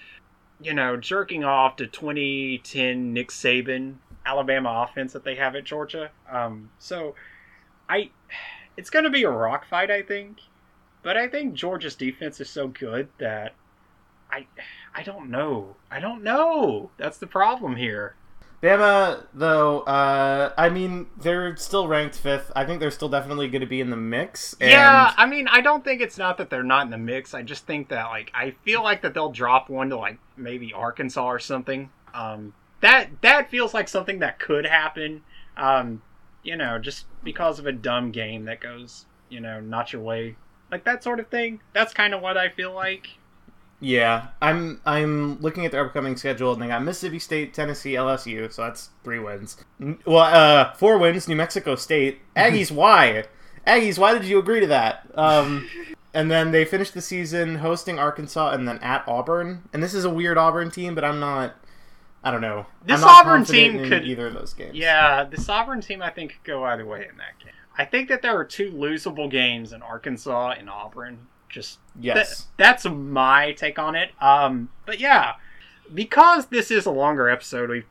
[0.60, 3.96] you know, jerking off to 2010 Nick Saban
[4.28, 6.10] Alabama offense that they have at Georgia.
[6.30, 7.14] Um, so,
[7.88, 8.10] I,
[8.76, 10.38] it's going to be a rock fight, I think.
[11.02, 13.54] But I think Georgia's defense is so good that
[14.30, 14.46] I,
[14.94, 15.76] I don't know.
[15.90, 16.90] I don't know.
[16.98, 18.14] That's the problem here.
[18.60, 22.50] Bama, though, uh, I mean, they're still ranked fifth.
[22.56, 24.56] I think they're still definitely going to be in the mix.
[24.60, 24.70] And...
[24.72, 27.34] Yeah, I mean, I don't think it's not that they're not in the mix.
[27.34, 30.72] I just think that, like, I feel like that they'll drop one to, like, maybe
[30.72, 31.90] Arkansas or something.
[32.12, 35.22] Um, that that feels like something that could happen.
[35.56, 36.02] Um,
[36.42, 40.36] you know, just because of a dumb game that goes, you know, not your way,
[40.70, 41.60] like that sort of thing.
[41.72, 43.08] That's kind of what I feel like.
[43.80, 48.52] Yeah, I'm I'm looking at their upcoming schedule, and they got Mississippi State, Tennessee, LSU,
[48.52, 49.56] so that's three wins.
[50.04, 52.72] Well, uh, four wins, New Mexico State, Aggies.
[52.72, 53.24] why?
[53.66, 55.08] Aggies, why did you agree to that?
[55.14, 55.68] Um,
[56.12, 59.68] and then they finished the season hosting Arkansas, and then at Auburn.
[59.72, 61.54] And this is a weird Auburn team, but I'm not.
[62.22, 62.66] I don't know.
[62.84, 64.76] This Auburn team could either of those games.
[64.76, 67.52] Yeah, the Sovereign team I think could go either way in that game.
[67.76, 72.48] I think that there are two losable games in Arkansas and Auburn just yes, th-
[72.56, 74.10] that's my take on it.
[74.20, 75.34] Um, but yeah,
[75.94, 77.84] because this is a longer episode, we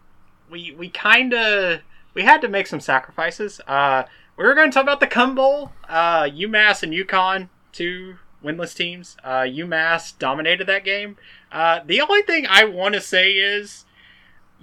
[0.50, 1.80] we we kind of
[2.13, 3.62] we had to make some sacrifices.
[3.68, 4.04] Uh,
[4.38, 5.72] we were going to talk about the Cum Bowl.
[5.88, 9.18] Uh, UMass and UConn, two winless teams.
[9.24, 11.18] Uh, UMass dominated that game.
[11.52, 13.86] Uh, the only thing I want to say is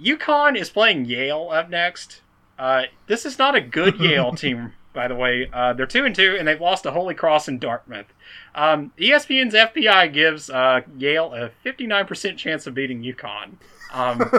[0.01, 2.21] UConn is playing Yale up next.
[2.57, 5.49] Uh, this is not a good Yale team, by the way.
[5.51, 8.13] Uh, they're two and two, and they've lost to Holy Cross and Dartmouth.
[8.53, 13.57] Um, ESPN's FPI gives uh, Yale a 59% chance of beating UConn.
[13.93, 14.21] Um,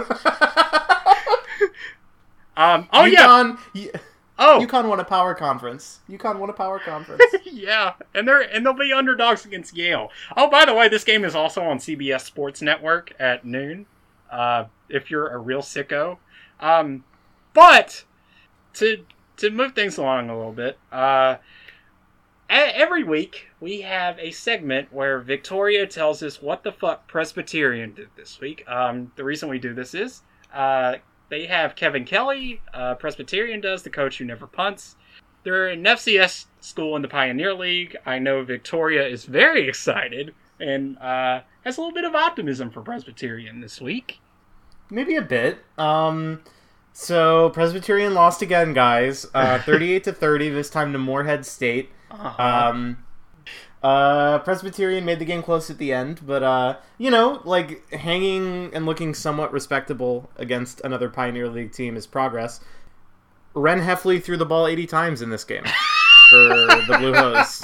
[2.57, 3.91] um, oh UConn, yeah.
[4.39, 6.01] Oh, UConn won a power conference.
[6.11, 7.23] UConn won a power conference.
[7.45, 10.11] yeah, and they're and they'll be underdogs against Yale.
[10.37, 13.87] Oh, by the way, this game is also on CBS Sports Network at noon.
[14.31, 16.19] Uh, if you're a real sicko,
[16.61, 17.05] um,
[17.55, 18.05] but
[18.75, 19.05] to
[19.39, 21.37] to move things along a little bit, uh,
[22.49, 28.09] every week we have a segment where Victoria tells us what the fuck Presbyterian did
[28.17, 28.65] this week.
[28.69, 30.23] Um, the reason we do this is
[30.55, 30.97] uh,
[31.29, 34.97] they have Kevin Kelly, uh, Presbyterian does, the coach who never punts.
[35.43, 37.97] They're an FCS school in the Pioneer League.
[38.05, 42.81] I know Victoria is very excited and uh, has a little bit of optimism for
[42.83, 44.21] Presbyterian this week.
[44.91, 45.59] Maybe a bit.
[45.79, 46.43] Um,
[46.93, 49.27] so Presbyterian lost again, guys.
[49.35, 51.91] Uh, 38 to 30 this time to Morehead State.
[52.11, 52.43] Uh-huh.
[52.43, 53.05] Um,
[53.83, 58.71] uh, Presbyterian made the game close at the end, but uh, you know, like hanging
[58.75, 62.61] and looking somewhat respectable against another Pioneer League team is progress.
[63.55, 65.65] Ren Hefley threw the ball 80 times in this game
[66.31, 67.63] for the Blue Hose.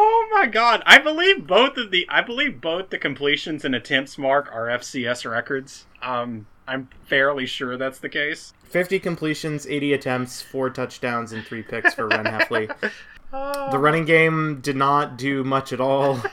[0.00, 0.82] Oh my god!
[0.86, 5.30] I believe both of the I believe both the completions and attempts mark are FCS
[5.30, 5.86] records.
[6.02, 8.52] Um, I'm fairly sure that's the case.
[8.64, 12.70] 50 completions, 80 attempts, 4 touchdowns, and 3 picks for Ren Hefley.
[13.30, 16.22] The running game did not do much at all.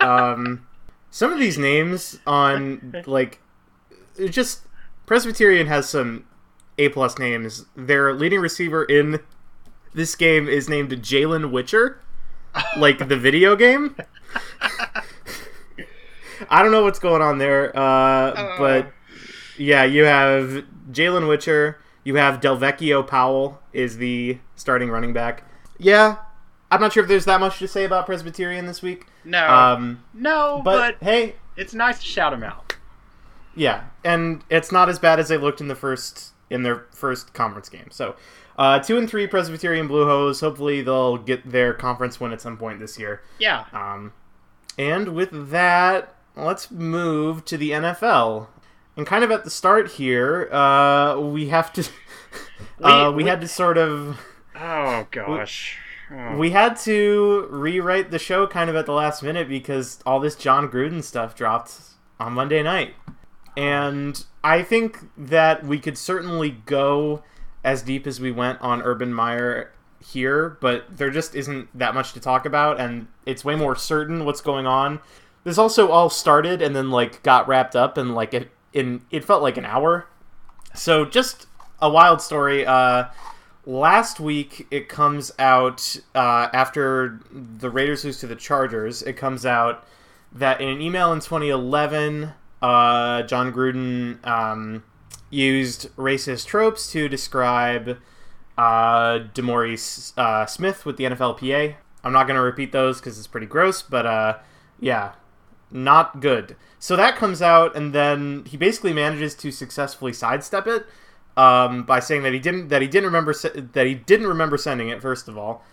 [0.00, 0.64] Um,
[1.10, 3.40] some of these names on, like,
[4.30, 4.62] just
[5.06, 6.24] Presbyterian has some
[6.78, 7.66] A plus names.
[7.74, 9.18] Their leading receiver in
[9.92, 12.00] this game is named Jalen Witcher,
[12.76, 13.96] like the video game.
[16.50, 18.92] I don't know what's going on there, uh, but
[19.56, 21.80] yeah, you have Jalen Witcher.
[22.04, 25.44] You have Delvecchio Powell is the starting running back.
[25.78, 26.16] Yeah,
[26.70, 29.06] I'm not sure if there's that much to say about Presbyterian this week.
[29.24, 32.76] No, um, no, but, but hey, it's nice to shout them out.
[33.54, 37.34] Yeah, and it's not as bad as they looked in the first in their first
[37.34, 37.88] conference game.
[37.90, 38.16] So,
[38.58, 40.40] uh, two and three Presbyterian Blue Hose.
[40.40, 43.22] Hopefully, they'll get their conference win at some point this year.
[43.38, 43.64] Yeah.
[43.72, 44.12] Um,
[44.76, 48.48] and with that, let's move to the NFL.
[48.96, 51.88] And kind of at the start here, uh, we have to.
[52.82, 54.18] uh, we, we, had to sort of.
[54.56, 55.78] Oh gosh.
[56.10, 56.36] Oh.
[56.36, 60.34] We had to rewrite the show kind of at the last minute because all this
[60.34, 61.78] Jon Gruden stuff dropped
[62.18, 62.94] on Monday night.
[63.56, 67.22] And I think that we could certainly go
[67.64, 72.12] as deep as we went on Urban Meyer here, but there just isn't that much
[72.12, 75.00] to talk about, and it's way more certain what's going on.
[75.44, 79.24] This also all started and then like got wrapped up and like it in it
[79.24, 80.06] felt like an hour.
[80.74, 81.46] So just
[81.80, 82.66] a wild story.
[82.66, 83.06] Uh,
[83.64, 89.02] last week, it comes out uh, after the Raiders lose to the Chargers.
[89.02, 89.86] It comes out
[90.32, 94.82] that in an email in 2011, uh, Jon Gruden um,
[95.30, 97.98] used racist tropes to describe
[98.56, 101.74] uh, DeMaurice uh, Smith with the NFLPA.
[102.04, 104.38] I'm not going to repeat those because it's pretty gross, but uh,
[104.80, 105.12] yeah,
[105.70, 106.56] not good.
[106.78, 110.86] So that comes out, and then he basically manages to successfully sidestep it
[111.36, 114.88] um, by saying that he didn't that he didn't remember that he didn't remember sending
[114.88, 115.02] it.
[115.02, 115.64] First of all,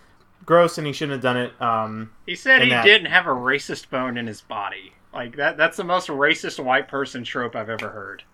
[0.44, 1.62] gross, and he shouldn't have done it.
[1.62, 4.92] Um, He said he that- didn't have a racist bone in his body.
[5.14, 8.24] Like that that's the most racist white person trope I've ever heard.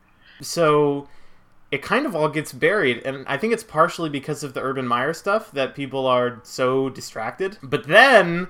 [0.43, 1.09] So
[1.71, 4.87] it kind of all gets buried and i think it's partially because of the urban
[4.87, 7.57] meyer stuff that people are so distracted.
[7.63, 8.49] But then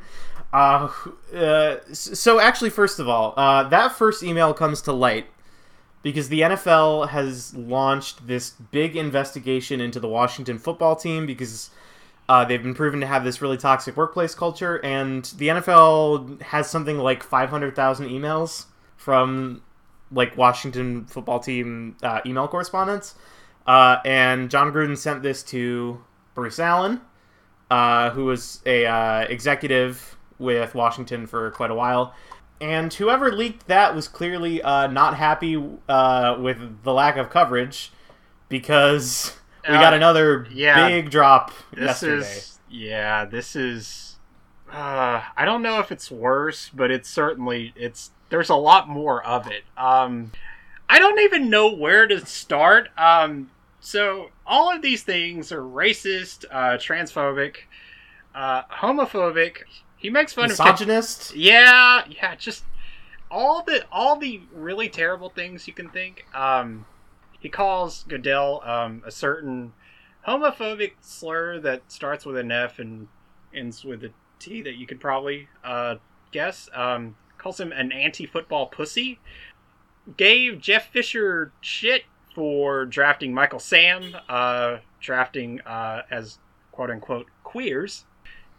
[0.52, 0.88] uh,
[1.34, 5.26] uh so actually first of all uh that first email comes to light
[6.02, 11.70] because the NFL has launched this big investigation into the Washington football team because
[12.28, 16.68] uh, they've been proven to have this really toxic workplace culture, and the NFL has
[16.68, 19.62] something like 500,000 emails from
[20.12, 23.14] like Washington football team uh, email correspondence.
[23.66, 26.02] Uh, and Jon Gruden sent this to
[26.34, 27.00] Bruce Allen,
[27.70, 32.14] uh, who was a uh, executive with Washington for quite a while.
[32.60, 37.92] And whoever leaked that was clearly uh, not happy uh, with the lack of coverage
[38.48, 39.36] because
[39.68, 42.26] we got another yeah, big drop This yesterday.
[42.26, 44.11] is yeah, this is
[44.72, 49.24] uh I don't know if it's worse, but it's certainly it's there's a lot more
[49.24, 49.64] of it.
[49.76, 50.32] Um
[50.88, 52.88] I don't even know where to start.
[52.96, 57.56] Um so all of these things are racist, uh transphobic,
[58.34, 59.58] uh homophobic.
[59.96, 61.34] He makes fun of Misogynist.
[61.36, 62.64] yeah, yeah, just
[63.30, 66.26] all the all the really terrible things you can think.
[66.34, 66.86] Um,
[67.38, 69.72] he calls Goodell um, a certain
[70.26, 73.08] homophobic slur that starts with an F and
[73.54, 74.10] ends with a
[74.42, 75.96] T that you could probably uh,
[76.32, 76.68] guess.
[76.74, 79.18] Um, calls him an anti-football pussy.
[80.16, 86.38] Gave Jeff Fisher shit for drafting Michael Sam, uh, drafting uh, as
[86.72, 88.04] quote unquote queers.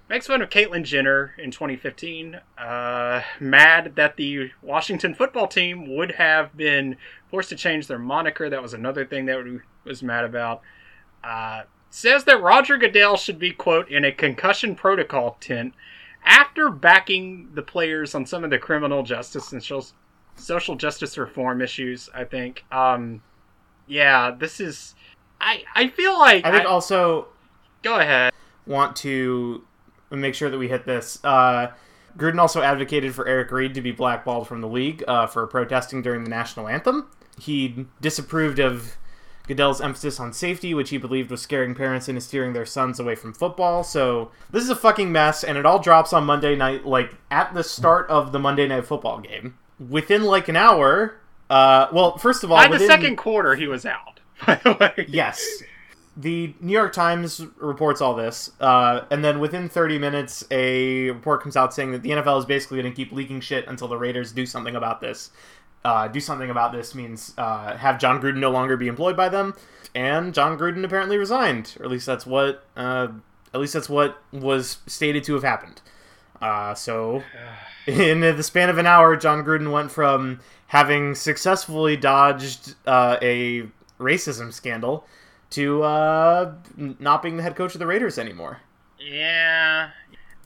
[0.09, 2.39] Makes fun of Caitlyn Jenner in 2015.
[2.57, 6.97] Uh, mad that the Washington football team would have been
[7.29, 8.49] forced to change their moniker.
[8.49, 9.43] That was another thing that
[9.85, 10.61] was mad about.
[11.95, 15.75] Says that Roger Goodell should be, quote, in a concussion protocol tent
[16.25, 19.85] after backing the players on some of the criminal justice and social-
[20.35, 22.65] social justice reform issues, I think.
[22.71, 23.21] Um,
[23.85, 24.95] yeah, this is.
[25.39, 26.43] I, I feel like.
[26.43, 27.27] I think I- also
[27.83, 28.33] go ahead.
[28.65, 29.63] want to
[30.09, 31.19] make sure that we hit this.
[31.23, 31.73] Uh,
[32.17, 36.01] Gruden also advocated for Eric Reid to be blackballed from the league uh, for protesting
[36.01, 37.11] during the national anthem.
[37.39, 38.97] He disapproved of
[39.47, 43.15] Goodell's emphasis on safety, which he believed was scaring parents into steering their sons away
[43.15, 43.83] from football.
[43.83, 47.53] So this is a fucking mess, and it all drops on Monday night, like at
[47.53, 49.57] the start of the Monday night football game.
[49.89, 53.67] Within like an hour, uh, well, first of all, By the within- second quarter, he
[53.67, 54.21] was out.
[54.45, 55.45] By the way, Yes.
[56.15, 61.41] The New York Times reports all this, uh, and then within 30 minutes, a report
[61.41, 63.97] comes out saying that the NFL is basically going to keep leaking shit until the
[63.97, 65.31] Raiders do something about this.
[65.85, 69.27] Uh, do something about this means uh, have Jon Gruden no longer be employed by
[69.29, 69.53] them,
[69.93, 73.07] and Jon Gruden apparently resigned, or at least that's what uh,
[73.53, 75.81] at least that's what was stated to have happened.
[76.41, 77.23] Uh, so,
[77.87, 83.67] in the span of an hour, Jon Gruden went from having successfully dodged uh, a
[83.99, 85.05] racism scandal
[85.51, 88.61] to uh, not being the head coach of the Raiders anymore.
[88.99, 89.91] Yeah,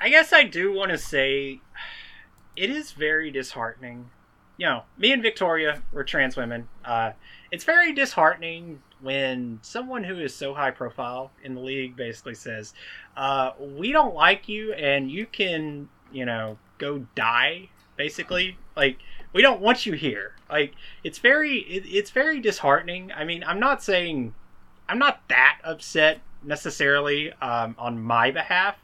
[0.01, 1.61] I guess I do want to say
[2.55, 4.09] it is very disheartening.
[4.57, 6.67] You know, me and Victoria, we're trans women.
[6.83, 7.11] Uh,
[7.51, 12.73] it's very disheartening when someone who is so high profile in the league basically says,
[13.15, 18.99] uh, "We don't like you, and you can, you know, go die." Basically, like
[19.33, 20.35] we don't want you here.
[20.49, 23.11] Like it's very, it, it's very disheartening.
[23.11, 24.33] I mean, I'm not saying
[24.89, 28.75] I'm not that upset necessarily um, on my behalf,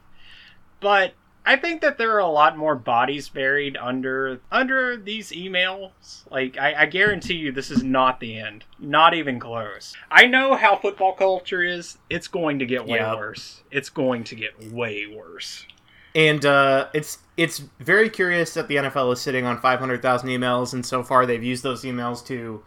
[0.80, 1.14] but
[1.46, 5.90] I think that there are a lot more bodies buried under under these emails.
[6.30, 8.64] Like I, I guarantee you, this is not the end.
[8.78, 9.94] Not even close.
[10.10, 11.98] I know how football culture is.
[12.08, 13.14] It's going to get way Yeah.
[13.14, 13.62] worse.
[13.70, 15.66] It's going to get way worse.
[16.14, 20.86] And uh, it's it's very curious that the NFL is sitting on 500,000 emails, and
[20.86, 22.62] so far they've used those emails to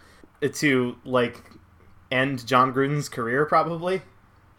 [0.51, 1.41] to like
[2.11, 4.01] end Jon Gruden's career, probably.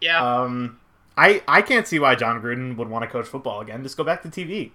[0.01, 0.19] Yeah.
[0.21, 0.78] Um,
[1.19, 3.83] I I can't see why Jon Gruden would want to coach football again.
[3.83, 4.71] Just go back to TV.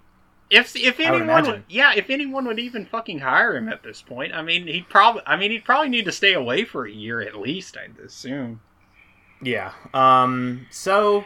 [0.50, 3.82] If if I would anyone, would, yeah, if anyone would even fucking hire him at
[3.82, 6.86] this point, I mean, he'd probably, I mean, he'd probably need to stay away for
[6.86, 7.78] a year at least.
[7.78, 8.60] I'd assume.
[9.42, 9.72] Yeah.
[9.94, 10.66] Um.
[10.70, 11.24] So,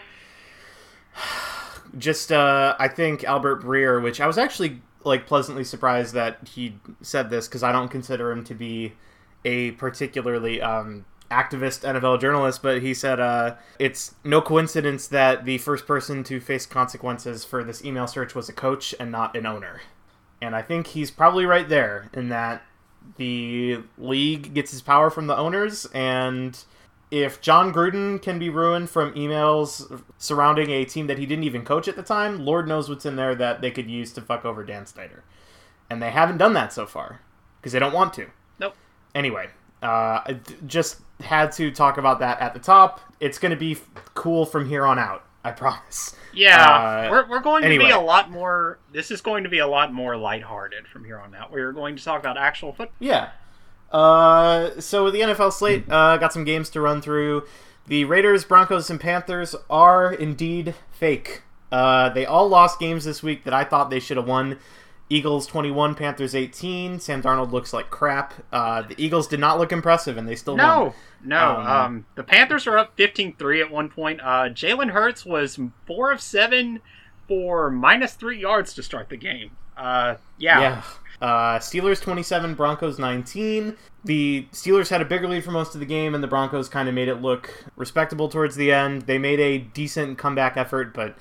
[1.99, 6.77] just uh, I think Albert Breer, which I was actually like pleasantly surprised that he
[7.03, 8.93] said this because I don't consider him to be
[9.45, 15.59] a particularly um activist NFL journalist, but he said uh, it's no coincidence that the
[15.59, 19.47] first person to face consequences for this email search was a coach and not an
[19.47, 19.81] owner.
[20.41, 22.63] And I think he's probably right there in that
[23.17, 26.59] the league gets his power from the owners, and
[27.11, 31.65] if Jon Gruden can be ruined from emails surrounding a team that he didn't even
[31.65, 34.45] coach at the time, Lord knows what's in there that they could use to fuck
[34.45, 35.25] over Dan Snyder.
[35.89, 37.21] And they haven't done that so far
[37.61, 38.27] because they don't want to.
[38.59, 38.75] Nope.
[39.15, 39.49] Anyway,
[39.83, 40.33] uh,
[40.67, 43.01] just had to talk about that at the top.
[43.21, 43.77] It's going to be
[44.15, 45.25] cool from here on out.
[45.45, 46.15] I promise.
[46.35, 48.79] Yeah, Uh, we're, we're going to be a lot more.
[48.93, 51.51] This is going to be a lot more lighthearted from here on out.
[51.53, 52.97] We're going to talk about actual football.
[52.99, 53.31] Yeah.
[53.91, 57.45] Uh, so with the NFL slate uh, got some games to run through.
[57.87, 61.43] The Raiders, Broncos, and Panthers are indeed fake.
[61.73, 64.59] Uh, they all lost games this week that I thought they should have won.
[65.11, 67.01] Eagles 21, Panthers 18.
[67.01, 68.35] Sam Darnold looks like crap.
[68.53, 70.67] Uh, the Eagles did not look impressive, and they still won.
[70.67, 70.95] No,
[71.25, 71.57] no.
[71.57, 74.21] Um, Um, the Panthers are up 15-3 at one point.
[74.21, 76.81] Uh, Jalen Hurts was four of seven
[77.27, 79.53] for minus three yards to start the game.
[79.77, 80.61] Uh, yeah.
[80.61, 80.83] Yeah.
[81.21, 83.77] Uh, Steelers 27, Broncos 19.
[84.05, 86.89] The Steelers had a bigger lead for most of the game, and the Broncos kind
[86.89, 89.03] of made it look respectable towards the end.
[89.03, 91.17] They made a decent comeback effort, but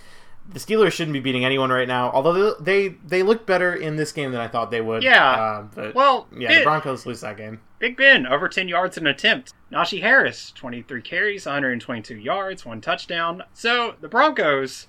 [0.51, 2.09] the Steelers shouldn't be beating anyone right now.
[2.11, 5.03] Although they they look better in this game than I thought they would.
[5.03, 5.23] Yeah.
[5.31, 7.59] Uh, but Well, yeah, it- the Broncos lose that game.
[7.79, 9.53] Big Ben, over 10 yards in an attempt.
[9.71, 13.43] Najee Harris, 23 carries, 122 yards, one touchdown.
[13.53, 14.87] So the Broncos,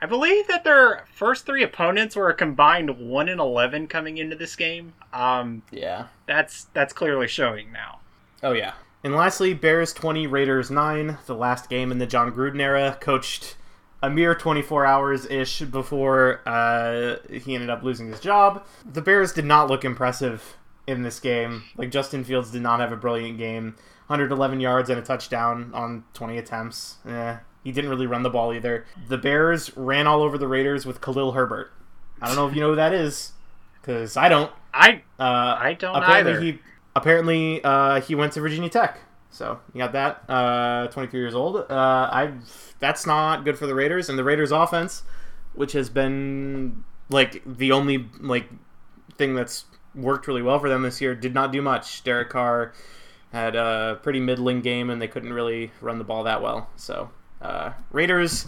[0.00, 4.36] I believe that their first three opponents were a combined 1 and 11 coming into
[4.36, 4.94] this game.
[5.12, 6.06] Um, Yeah.
[6.26, 7.98] that's that's clearly showing now.
[8.42, 8.72] Oh yeah.
[9.04, 11.18] And lastly, Bears 20, Raiders 9.
[11.26, 13.56] The last game in the Jon Gruden era, coached
[14.02, 18.64] a mere 24 hours ish before uh, he ended up losing his job.
[18.90, 21.64] The Bears did not look impressive in this game.
[21.76, 23.76] Like Justin Fields did not have a brilliant game.
[24.06, 26.96] 111 yards and a touchdown on 20 attempts.
[27.06, 28.86] Eh, he didn't really run the ball either.
[29.08, 31.70] The Bears ran all over the Raiders with Khalil Herbert.
[32.20, 33.32] I don't know if you know who that is,
[33.80, 34.50] because I don't.
[34.74, 36.40] I Uh, I don't apparently either.
[36.40, 36.58] he
[36.96, 38.98] apparently uh, he went to Virginia Tech.
[39.30, 40.28] So you got that.
[40.28, 41.56] Uh, 23 years old.
[41.56, 42.32] Uh, I
[42.78, 45.02] that's not good for the Raiders and the Raiders offense,
[45.54, 48.48] which has been like the only like
[49.16, 49.64] thing that's
[49.94, 51.14] worked really well for them this year.
[51.14, 52.02] Did not do much.
[52.04, 52.72] Derek Carr
[53.32, 56.68] had a pretty middling game and they couldn't really run the ball that well.
[56.76, 57.10] So
[57.40, 58.46] uh, Raiders,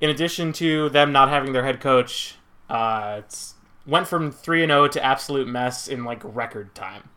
[0.00, 2.36] in addition to them not having their head coach,
[2.70, 3.20] uh,
[3.86, 7.10] went from three and zero to absolute mess in like record time.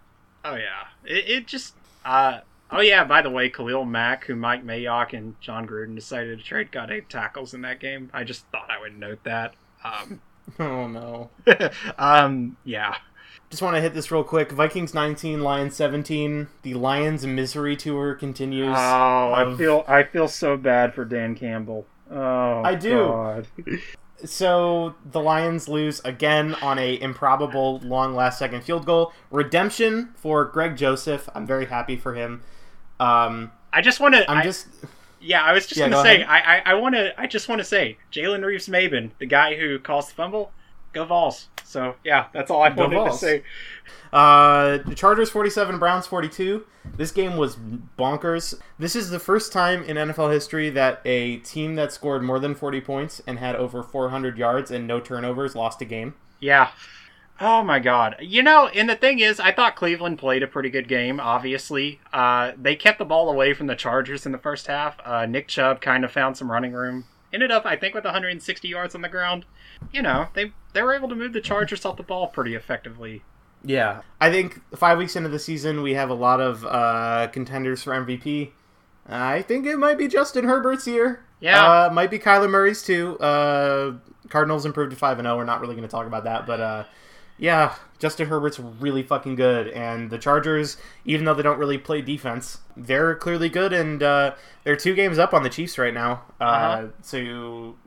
[0.43, 2.39] oh yeah, it, it just uh
[2.72, 3.03] oh yeah.
[3.03, 6.91] By the way, Khalil Mack, who Mike Mayock and Jon Gruden decided to trade, got
[6.91, 8.09] eight tackles in that game.
[8.13, 9.53] I just thought I would note that.
[9.84, 10.22] Um,
[10.59, 11.30] Oh no.
[11.97, 12.95] um, yeah.
[13.49, 14.51] Just want to hit this real quick.
[14.51, 16.47] Vikings 19, Lions 17.
[16.63, 18.76] The Lions misery tour continues.
[18.76, 21.86] Oh, I feel I feel so bad for Dan Campbell.
[22.09, 22.97] Oh, I do.
[22.97, 23.47] God.
[24.23, 29.11] So the Lions lose again on a improbable long last second field goal.
[29.29, 31.27] Redemption for Greg Joseph.
[31.35, 32.41] I'm very happy for him.
[32.99, 34.29] Um, I just want to.
[34.31, 34.67] I'm I, just
[35.19, 36.21] yeah, I was just Yeah, gonna go say.
[36.21, 36.27] ahead.
[36.29, 37.19] I I, I want to.
[37.19, 40.51] I just want to say, Jalen Reeves-Maybin, the guy who caused the fumble,
[40.93, 41.49] go Vols.
[41.66, 43.43] So yeah, that's all I Go wanted to say.
[44.13, 46.66] Uh, the Chargers 47, Browns 42.
[46.95, 47.57] This game was
[47.97, 48.55] bonkers.
[48.80, 52.55] This is the first time in NFL history that a team that scored more than
[52.55, 56.13] 40 points and had over 400 yards and no turnovers lost a game.
[56.39, 56.70] Yeah.
[57.41, 58.16] Oh my god.
[58.22, 61.99] You know, and the thing is, I thought Cleveland played a pretty good game, obviously.
[62.13, 64.97] Uh, they kept the ball away from the Chargers in the first half.
[65.03, 67.05] Uh, Nick Chubb kind of found some running room.
[67.34, 69.45] Ended up, I think, with 160 yards on the ground.
[69.91, 73.23] You know, they they were able to move the Chargers off the ball pretty effectively.
[73.63, 74.01] Yeah.
[74.19, 77.91] I think five weeks into the season, we have a lot of uh, contenders for
[77.93, 78.51] MVP.
[79.07, 81.23] I think it might be Justin Herbert's year.
[81.39, 81.86] Yeah.
[81.86, 83.17] Uh, might be Kyler Murray's too.
[83.19, 83.93] Uh,
[84.30, 85.38] Cardinals improved to 5 and 0.
[85.38, 86.45] We're not really going to talk about that.
[86.45, 86.84] But uh,
[87.38, 89.69] yeah, Justin Herbert's really fucking good.
[89.69, 93.71] And the Chargers, even though they don't really play defense, they're clearly good.
[93.71, 96.23] And uh, they're two games up on the Chiefs right now.
[96.41, 96.88] Uh, Uh-huh.
[97.01, 97.78] So you,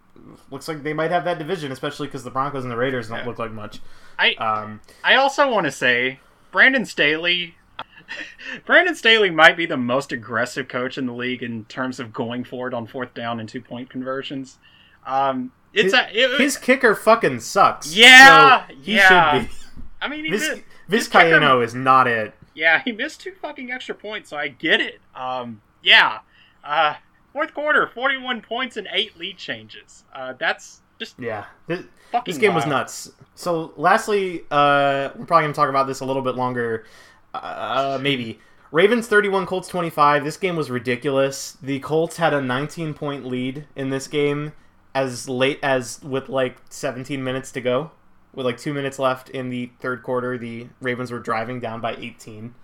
[0.50, 3.18] looks like they might have that division, especially because the Broncos and the Raiders don't
[3.18, 3.26] Yeah.
[3.26, 3.80] look like much.
[4.18, 6.20] I Um, I also want to say
[6.50, 7.56] Brandon Staley.
[8.66, 12.44] Brandon Staley might be the most aggressive coach in the league in terms of going
[12.44, 14.58] forward on fourth down and two point conversions.
[15.06, 17.94] Um, it's his, a it, his kicker fucking sucks.
[17.94, 19.40] Yeah, so he yeah.
[19.40, 19.54] should be.
[20.00, 20.48] I mean, Vis,
[20.88, 22.34] missed, Vizcaino is not it.
[22.54, 25.00] yeah, he missed two fucking extra points, so I get it.
[25.14, 26.20] Um, yeah,
[26.64, 26.94] uh,
[27.38, 30.02] fourth quarter, 41 points and eight lead changes.
[30.12, 31.84] Uh, that's just Yeah, this,
[32.26, 33.12] this game was nuts.
[33.36, 36.84] So, lastly, uh, we're probably gonna talk about this a little bit longer.
[37.32, 38.40] Uh, maybe
[38.72, 40.24] Ravens 31, Colts 25.
[40.24, 41.56] This game was ridiculous.
[41.62, 44.52] The Colts had a 19 point lead in this game
[44.92, 47.92] as late as with like 17 minutes to go.
[48.34, 51.94] With like two minutes left in the third quarter, the Ravens were driving down by
[51.94, 52.56] 18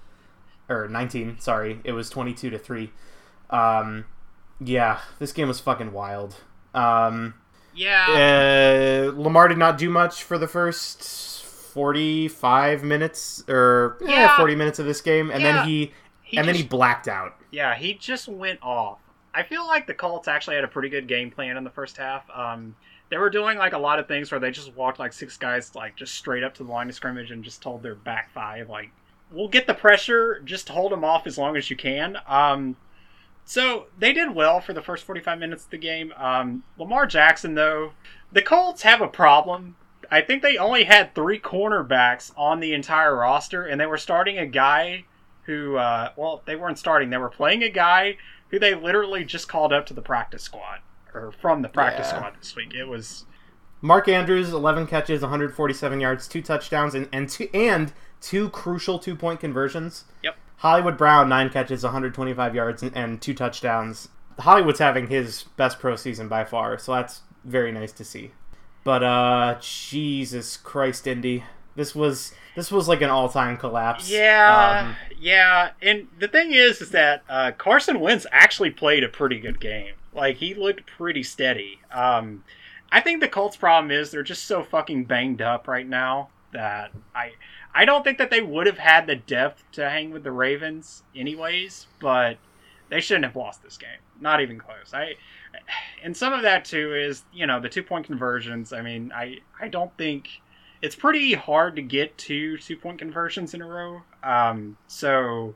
[0.68, 1.38] or 19.
[1.38, 2.90] Sorry, it was 22 to three.
[3.50, 4.06] Um,
[4.64, 6.36] yeah, this game was fucking wild.
[6.74, 7.34] Um,
[7.74, 8.06] Yeah.
[9.10, 14.36] uh, Lamar did not do much for the first 45 minutes or yeah, Yeah.
[14.36, 15.52] 40 minutes of this game and Yeah.
[15.52, 15.92] then he,
[16.22, 17.34] he and then he blacked out.
[17.50, 18.98] Yeah, he just went off.
[19.34, 21.96] I feel like the Colts actually had a pretty good game plan in the first
[21.96, 22.22] half.
[22.30, 22.76] Um,
[23.10, 25.74] they were doing like a lot of things where they just walked like six guys
[25.74, 28.68] like just straight up to the line of scrimmage and just told their back five
[28.68, 28.90] like,
[29.30, 32.76] "We'll get the pressure, just hold them off as long as you can." Um,
[33.44, 36.12] so they did well for the first 45 minutes of the game.
[36.16, 37.92] Um, Lamar Jackson though,
[38.32, 39.76] the Colts have a problem.
[40.10, 44.38] I think they only had three cornerbacks on the entire roster, and they were starting
[44.38, 45.04] a guy
[45.44, 47.10] who, uh, well, they weren't starting.
[47.10, 48.16] They were playing a guy
[48.48, 50.80] who they literally just called up to the practice squad
[51.14, 52.16] or from the practice Yeah.
[52.18, 52.74] squad this week.
[52.74, 53.24] It was
[53.80, 59.16] Mark Andrews, 11 catches, 147 yards, two touchdowns, and, and, two, and two crucial two
[59.16, 60.04] point conversions.
[60.22, 60.36] Yep.
[60.64, 64.08] Hollywood Brown, nine catches, 125 yards, and, and two touchdowns.
[64.38, 68.30] Hollywood's having his best pro season by far, so that's very nice to see.
[68.82, 71.44] But uh Jesus Christ, Indy.
[71.76, 74.08] This was this was like an all time collapse.
[74.10, 75.72] yeah, Um, yeah.
[75.82, 79.94] And the thing is, is that uh, Carson Wentz actually played a pretty good game.
[80.14, 81.80] Like he looked pretty steady.
[81.92, 82.42] Um,
[82.90, 86.92] I think the Colts' problem is they're just so fucking banged up right now that
[87.14, 87.32] I
[87.74, 91.02] I don't think that they would have had the depth to hang with the Ravens
[91.14, 91.86] anyways.
[92.00, 92.38] But
[92.88, 93.98] they shouldn't have lost this game.
[94.20, 94.92] Not even close.
[94.92, 95.14] I
[96.02, 98.72] and some of that too is you know the two point conversions.
[98.72, 100.28] I mean I I don't think
[100.82, 104.02] it's pretty hard to get two two point conversions in a row.
[104.22, 105.54] Um, so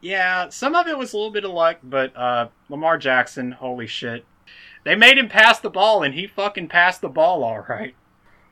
[0.00, 3.86] yeah, some of it was a little bit of luck, but uh, Lamar Jackson, holy
[3.86, 4.24] shit,
[4.82, 7.94] they made him pass the ball, and he fucking passed the ball all right.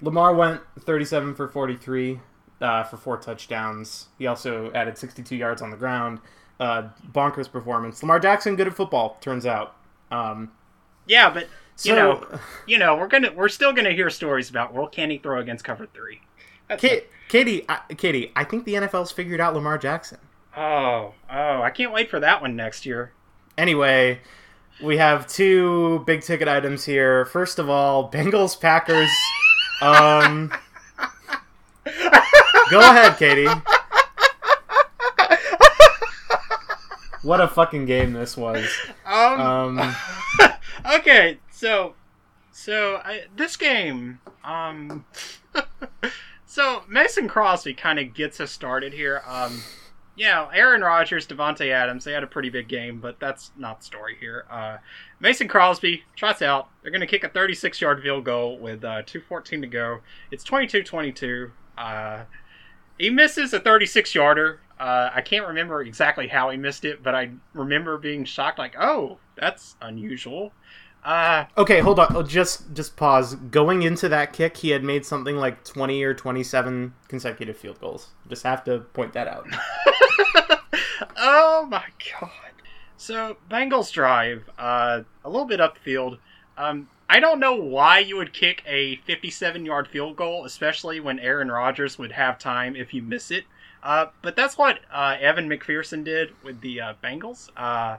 [0.00, 2.20] Lamar went 37 for 43
[2.60, 4.08] uh, for four touchdowns.
[4.18, 6.20] He also added 62 yards on the ground.
[6.58, 8.02] Uh, bonkers performance.
[8.02, 9.76] Lamar Jackson, good at football, turns out.
[10.10, 10.52] Um,
[11.06, 14.74] Yeah, but so, you know, you know, we're gonna we're still gonna hear stories about
[14.74, 16.20] well, can he throw against cover three?
[16.68, 20.18] That's Ka- Katie, I, Katie, I think the NFL's figured out Lamar Jackson.
[20.56, 23.12] oh, oh, I can't wait for that one next year.
[23.56, 24.20] Anyway,
[24.82, 27.24] we have two big ticket items here.
[27.24, 29.10] First of all, Bengals Packers.
[29.82, 30.52] um,
[32.70, 33.48] go ahead, Katie.
[37.22, 38.66] What a fucking game this was.
[39.04, 39.96] Um, Um,
[40.96, 41.94] okay, so
[42.50, 45.04] so I, this game, um,
[46.46, 49.22] so Mason Crosby kind of gets us started here.
[49.26, 49.62] Um,
[50.16, 53.80] you know, Aaron Rodgers, Davante Adams, they had a pretty big game, but that's not
[53.80, 54.44] the story here.
[54.50, 54.78] Uh,
[55.20, 56.68] Mason Crosby trots out.
[56.82, 60.00] They're going to kick a 36-yard field goal with uh, 2:14 to go.
[60.30, 61.50] It's 22-22.
[61.76, 62.24] Uh,
[63.00, 64.60] he misses a 36-yarder.
[64.78, 68.74] Uh, I can't remember exactly how he missed it, but I remember being shocked, like,
[68.80, 70.52] "Oh, that's unusual."
[71.04, 72.14] Uh, okay, hold on.
[72.14, 73.34] Oh, Just just pause.
[73.34, 78.08] Going into that kick, he had made something like 20 or 27 consecutive field goals.
[78.28, 79.46] Just have to point that out.
[81.16, 81.84] oh my
[82.20, 82.30] god.
[82.96, 86.18] So Bengals drive uh, a little bit upfield.
[86.58, 91.50] Um, I don't know why you would kick a 57-yard field goal, especially when Aaron
[91.50, 93.46] Rodgers would have time if you miss it.
[93.82, 97.50] Uh, but that's what uh, Evan McPherson did with the uh, Bengals.
[97.56, 97.96] Uh,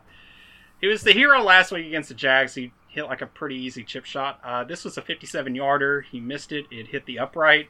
[0.79, 2.55] he was the hero last week against the Jags.
[2.55, 4.39] He hit like a pretty easy chip shot.
[4.45, 6.05] Uh, this was a 57-yarder.
[6.09, 6.65] He missed it.
[6.71, 7.67] It hit the upright.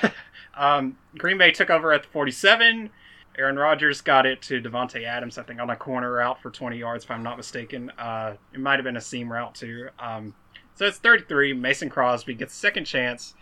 [0.56, 2.88] um, Green Bay took over at the 47.
[3.36, 6.78] Aaron Rodgers got it to Davante Adams, I think, on a corner route for 20
[6.78, 7.90] yards, if I'm not mistaken.
[7.98, 9.90] Uh, it might have been a seam route too.
[9.98, 10.34] Um,
[10.78, 11.52] so it's 33.
[11.54, 13.34] Mason Crosby gets a second chance.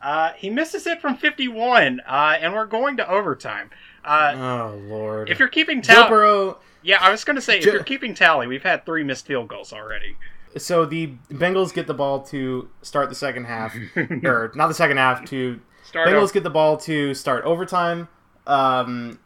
[0.00, 3.68] Uh, he misses it from 51, uh, and we're going to overtime.
[4.04, 5.28] Uh, oh lord.
[5.28, 8.14] if you're keeping Joe tally, Burrow yeah, I was going to say, if you're keeping
[8.14, 10.16] tally, we've had three missed field goals already.
[10.56, 14.96] So the Bengals get the ball to start the second half, or not the second
[14.96, 15.24] half.
[15.26, 18.08] To Start Bengals off- get the ball to start overtime,
[18.46, 19.18] um,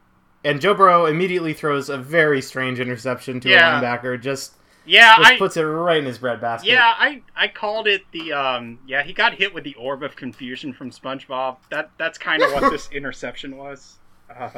[0.45, 3.79] and Joe Burrow immediately throws a very strange interception to Yeah.
[3.79, 4.21] a linebacker.
[4.21, 4.55] Just,
[4.85, 6.71] yeah, just I, puts it right in his breadbasket.
[6.71, 10.17] Yeah, I I called it the um yeah, he got hit with the orb of
[10.17, 11.59] confusion from SpongeBob.
[11.71, 13.99] That that's kind of what this interception was.
[14.35, 14.51] Uh,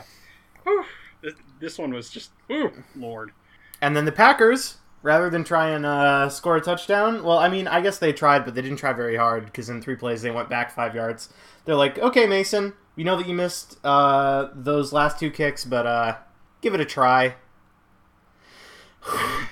[0.62, 0.84] whew,
[1.22, 3.32] this, this one was just ooh, lord.
[3.80, 7.68] And then the Packers rather than try and uh, score a touchdown, well, I mean,
[7.68, 10.30] I guess they tried, but they didn't try very hard because in three plays they
[10.30, 11.28] went back five yards.
[11.64, 15.86] They're like, okay, Mason, we know that you missed uh, those last two kicks, but
[15.86, 16.16] uh,
[16.62, 17.34] give it a try.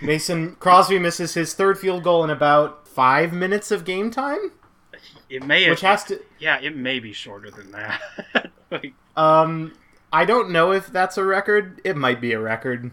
[0.00, 4.52] Mason Crosby misses his third field goal in about five minutes of game time,
[5.30, 6.20] It may have, which has to.
[6.38, 8.00] yeah, it may be shorter than that.
[8.70, 9.72] like, Um,
[10.12, 11.80] I don't know if that's a record.
[11.84, 12.90] It might be a record.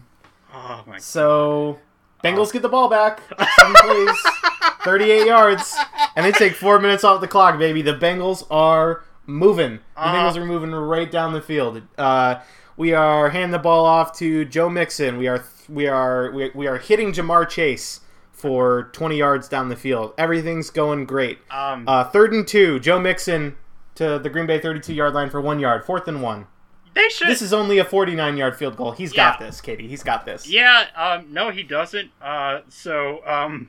[0.54, 1.78] oh my So,
[2.24, 3.20] Bengals get the ball back.
[3.58, 4.16] Seven plays,
[4.84, 5.76] 38 yards,
[6.16, 7.82] and they take four minutes off the clock, baby.
[7.82, 9.80] The Bengals are moving.
[9.96, 10.14] The Uh.
[10.14, 11.82] Bengals are moving right down the field.
[11.98, 12.36] Uh,
[12.76, 15.18] we are handing the ball off to Joe Mixon.
[15.18, 15.38] We are
[15.70, 18.00] we are we, we are hitting Ja'Marr Chase
[18.32, 20.12] for 20 yards down the field.
[20.18, 21.38] Everything's going great.
[21.50, 22.80] Um, Uh, third and two.
[22.80, 23.56] Joe Mixon
[23.96, 25.84] to the Green Bay 32 yard line for one yard.
[25.84, 26.46] Fourth and one.
[26.94, 27.28] they should.
[27.28, 28.92] This is only a 49 yard field goal.
[28.92, 29.86] He's got this, Katie.
[29.88, 30.48] He's got this.
[30.48, 32.10] Yeah, um, no, he doesn't.
[32.20, 33.68] Uh, so, um,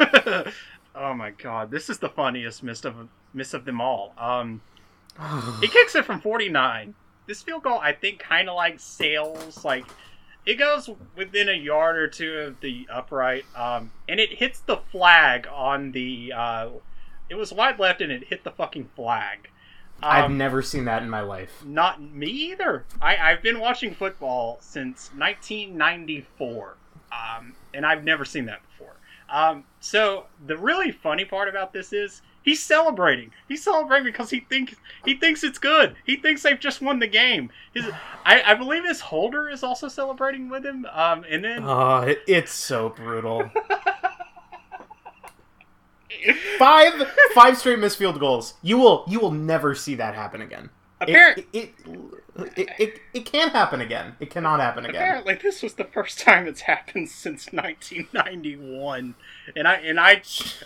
[0.94, 2.94] oh my god, this is the funniest miss of
[3.34, 4.14] miss of them all.
[4.18, 4.60] Um,
[5.60, 6.94] he kicks it from 49.
[7.26, 9.84] This field goal, I think, kind of like sails, like
[10.48, 14.78] it goes within a yard or two of the upright, um, and it hits the
[14.78, 16.32] flag on the.
[16.34, 16.68] Uh,
[17.28, 19.50] it was wide left, and it hit the fucking flag.
[20.02, 21.64] I've Um, never seen that in my life.
[21.66, 22.84] not me either.
[23.02, 26.76] I, I've been watching football since 1994,
[27.12, 28.94] um, and I've never seen that before.
[29.28, 33.30] Um, so the really funny part about this is he's celebrating.
[33.46, 34.74] He's celebrating because he thinks
[35.04, 35.96] he thinks it's good.
[36.04, 37.50] He thinks they've just won the game.
[37.74, 37.84] His,
[38.24, 40.86] I, I believe his holder is also celebrating with him.
[40.90, 43.50] Um, and then Oh, it, it's so brutal.
[46.58, 46.94] five
[47.34, 48.54] five straight missed field goals.
[48.62, 50.70] You will you will never see that happen again.
[51.02, 51.74] It it, it,
[52.56, 54.16] it, it, it can't happen again.
[54.18, 55.00] It cannot happen again.
[55.00, 59.14] Apparently, this was the first time it's happened since 1991,
[59.54, 60.22] and I and I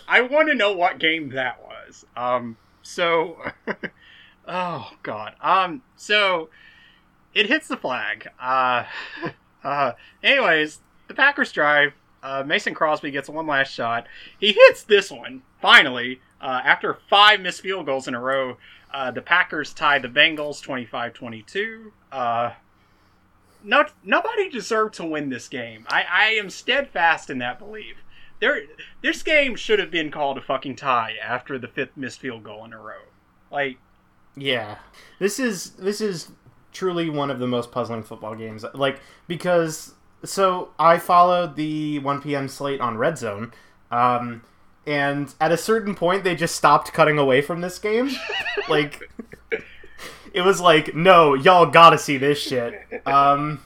[0.07, 1.69] I want to know what game that was.
[2.15, 3.37] Um, so,
[4.47, 5.35] oh god.
[5.41, 6.49] Um, so
[7.33, 8.27] it hits the flag.
[8.39, 8.85] Uh,
[9.63, 9.93] uh.
[10.21, 11.93] Anyways, the Packers drive.
[12.21, 14.07] Uh, Mason Crosby gets one last shot.
[14.39, 18.57] He hits this one finally uh, after five missed field goals in a row.
[18.93, 21.91] Uh, the Packers tie the Bengals 25-22.
[22.11, 22.51] Uh,
[23.63, 25.85] no, nobody deserved to win this game.
[25.89, 28.02] I, I am steadfast in that belief.
[28.43, 28.61] There,
[29.01, 32.65] this game should have been called a fucking tie after the fifth missed field goal
[32.65, 32.99] in a row.
[33.49, 33.77] Like,
[34.35, 34.79] Yeah,
[35.17, 36.29] this is this is
[36.73, 38.65] truly one of the most puzzling football games.
[38.73, 39.93] Like because
[40.25, 42.49] so I followed the 1 p.m.
[42.49, 43.53] slate on Red Zone,
[43.91, 44.43] um,
[44.85, 48.09] and at a certain point they just stopped cutting away from this game.
[48.67, 49.09] like
[50.33, 52.73] it was like, no, y'all gotta see this shit.
[53.05, 53.61] Um,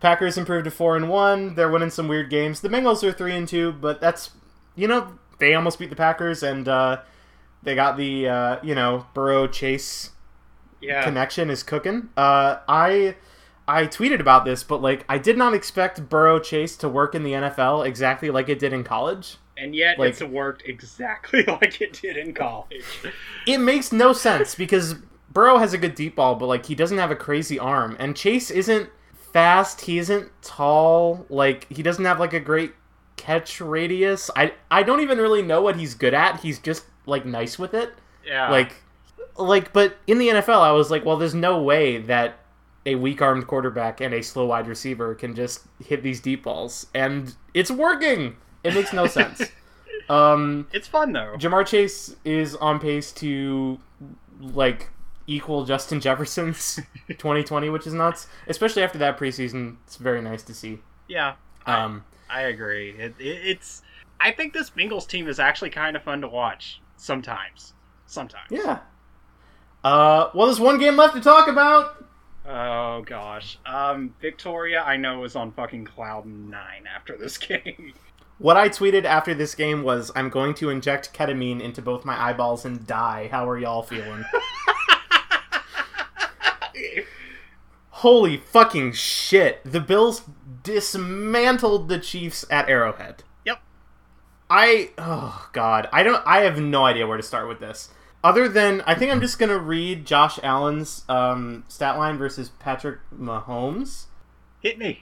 [0.00, 1.54] Packers improved to four and one.
[1.54, 2.60] They're winning some weird games.
[2.60, 4.30] The Bengals are three and two, but that's
[4.76, 6.68] you know they almost beat the Packers and.
[6.68, 7.00] uh
[7.60, 10.10] they got the uh, you know Burrow Chase
[10.80, 12.08] yeah, connection is cooking.
[12.16, 13.16] Uh, I
[13.66, 17.24] I tweeted about this, but like I did not expect Burrow Chase to work in
[17.24, 19.38] the NFL exactly like it did in college.
[19.56, 22.84] and yet like- it's worked exactly like it did in college.
[23.44, 24.94] It makes no sense because
[25.32, 28.16] Burrow has a good deep ball, but like he doesn't have a crazy arm, and
[28.16, 28.88] Chase isn't
[29.32, 29.82] fast.
[29.82, 31.26] He isn't tall.
[31.28, 32.72] Like he doesn't have like a great
[33.16, 34.30] catch radius.
[34.36, 36.40] I I don't even really know what he's good at.
[36.40, 37.92] He's just like nice with it.
[38.24, 38.74] Yeah, like
[39.36, 42.40] like but in the NFL I was like well there's no way that
[42.86, 46.86] a weak armed quarterback and a slow wide receiver can just hit these deep balls
[46.94, 49.42] and it's working it makes no sense
[50.08, 51.34] um it's fun though.
[51.38, 53.78] Ja'Marr Chase is on pace to
[54.40, 54.90] like
[55.28, 60.52] equal Justin Jefferson's 2020 which is nuts especially after that preseason it's very nice to
[60.54, 61.34] see Yeah,
[61.66, 62.90] um I agree.
[62.90, 63.82] It, it, it's.
[64.20, 67.72] I think this Bengals team is actually kind of fun to watch sometimes.
[68.06, 68.50] Sometimes.
[68.50, 68.80] yeah
[69.84, 72.04] uh well there's one game left to talk about
[72.50, 73.58] Oh gosh.
[73.66, 77.92] Um, Victoria, I know is on fucking cloud nine after this game.
[78.38, 82.18] What I tweeted after this game was, "I'm going to inject ketamine into both my
[82.18, 84.24] eyeballs and die." How are y'all feeling?
[87.90, 89.60] Holy fucking shit!
[89.64, 90.22] The Bills
[90.62, 93.24] dismantled the Chiefs at Arrowhead.
[93.44, 93.60] Yep.
[94.48, 96.22] I oh god, I don't.
[96.26, 97.90] I have no idea where to start with this.
[98.22, 102.98] Other than, I think I'm just gonna read Josh Allen's um, stat line versus Patrick
[103.16, 104.06] Mahomes.
[104.60, 105.00] Hit me.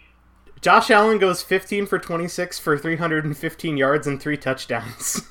[0.60, 5.22] Josh Allen goes 15 for 26 for 315 yards and three touchdowns.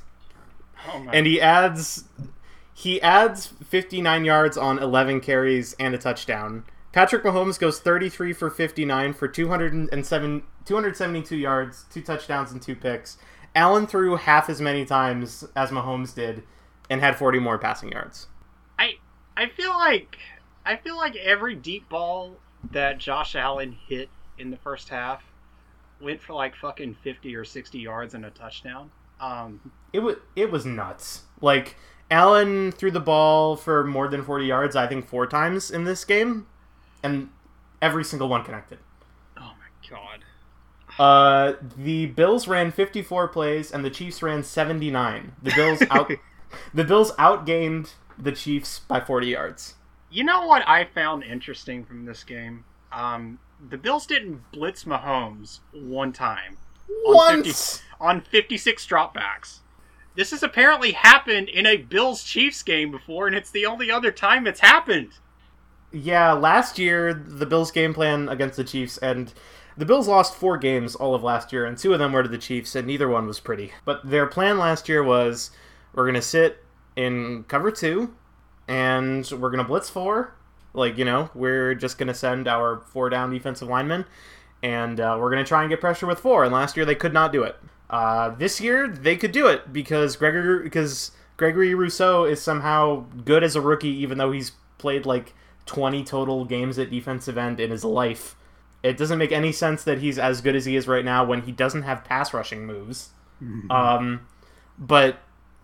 [0.88, 1.14] Oh my.
[1.14, 2.04] and he adds
[2.78, 6.66] he adds 59 yards on 11 carries and a touchdown.
[6.92, 13.18] Patrick Mahomes goes 33 for 59 for 207, 272 yards, two touchdowns, and two picks.
[13.56, 16.44] Allen threw half as many times as Mahomes did
[16.90, 18.28] and had 40 more passing yards.
[18.78, 18.96] I
[19.38, 20.18] I feel like
[20.66, 22.36] I feel like every deep ball
[22.72, 25.24] that Josh Allen hit in the first half
[26.02, 28.92] went for like fucking 50 or 60 yards and a touchdown.
[29.22, 31.24] Um, it was it was nuts.
[31.40, 31.78] Like
[32.12, 36.06] Allen threw the ball for more than 40 yards, I think four times in this
[36.06, 36.48] game,
[37.02, 37.30] and
[37.82, 38.80] every single one connected.
[39.38, 40.24] Oh my god.
[40.98, 45.34] Uh, the Bills ran 54 plays and the Chiefs ran 79.
[45.42, 46.12] The Bills out
[46.74, 49.76] the Bills outgained the Chiefs by 40 yards.
[50.10, 52.64] You know what I found interesting from this game?
[52.92, 53.40] Um,
[53.70, 56.58] the Bills didn't blitz Mahomes one time.
[57.08, 59.60] On Once 50, on 56 dropbacks.
[60.16, 64.12] This has apparently happened in a Bills Chiefs game before, and it's the only other
[64.12, 65.12] time it's happened.
[65.92, 69.34] Yeah, last year the Bills game plan against the Chiefs and
[69.78, 72.30] the Bills lost four games all of last year, and two of them were to
[72.30, 73.74] the Chiefs, and neither one was pretty.
[73.84, 75.52] But their plan last year was
[75.94, 76.64] we're gonna sit
[76.96, 78.16] in cover two,
[78.68, 80.36] and we're gonna blitz four.
[80.74, 84.06] Like you know, we're just gonna send our four down defensive linemen,
[84.64, 86.46] and uh, we're gonna try and get pressure with four.
[86.46, 87.58] And last year they could not do it.
[87.90, 93.44] Uh, this year they could do it because Gregory because Gregory Rousseau is somehow good
[93.44, 95.34] as a rookie, even though he's played like
[95.66, 98.36] 20 total games at defensive end in his life.
[98.84, 101.42] It doesn't make any sense that he's as good as he is right now when
[101.42, 103.10] he doesn't have pass rushing moves.
[103.42, 103.72] Mm-hmm.
[103.72, 104.28] Um,
[104.78, 105.20] but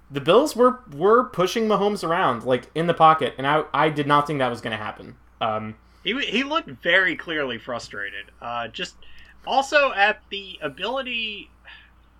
[0.10, 4.08] the Bills were were pushing Mahomes around like in the pocket, and I I did
[4.08, 5.16] not think that was going to happen.
[5.40, 8.26] Um, he he looked very clearly frustrated.
[8.42, 8.96] Uh, just
[9.46, 11.50] also at the ability.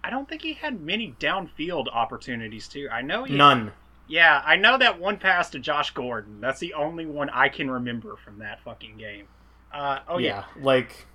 [0.04, 2.88] I don't think he had many downfield opportunities too.
[2.92, 3.72] I know he none.
[4.08, 6.42] Yeah, I know that one pass to Josh Gordon.
[6.42, 9.28] That's the only one I can remember from that fucking game.
[9.74, 10.44] Uh, oh yeah.
[10.58, 11.08] yeah, like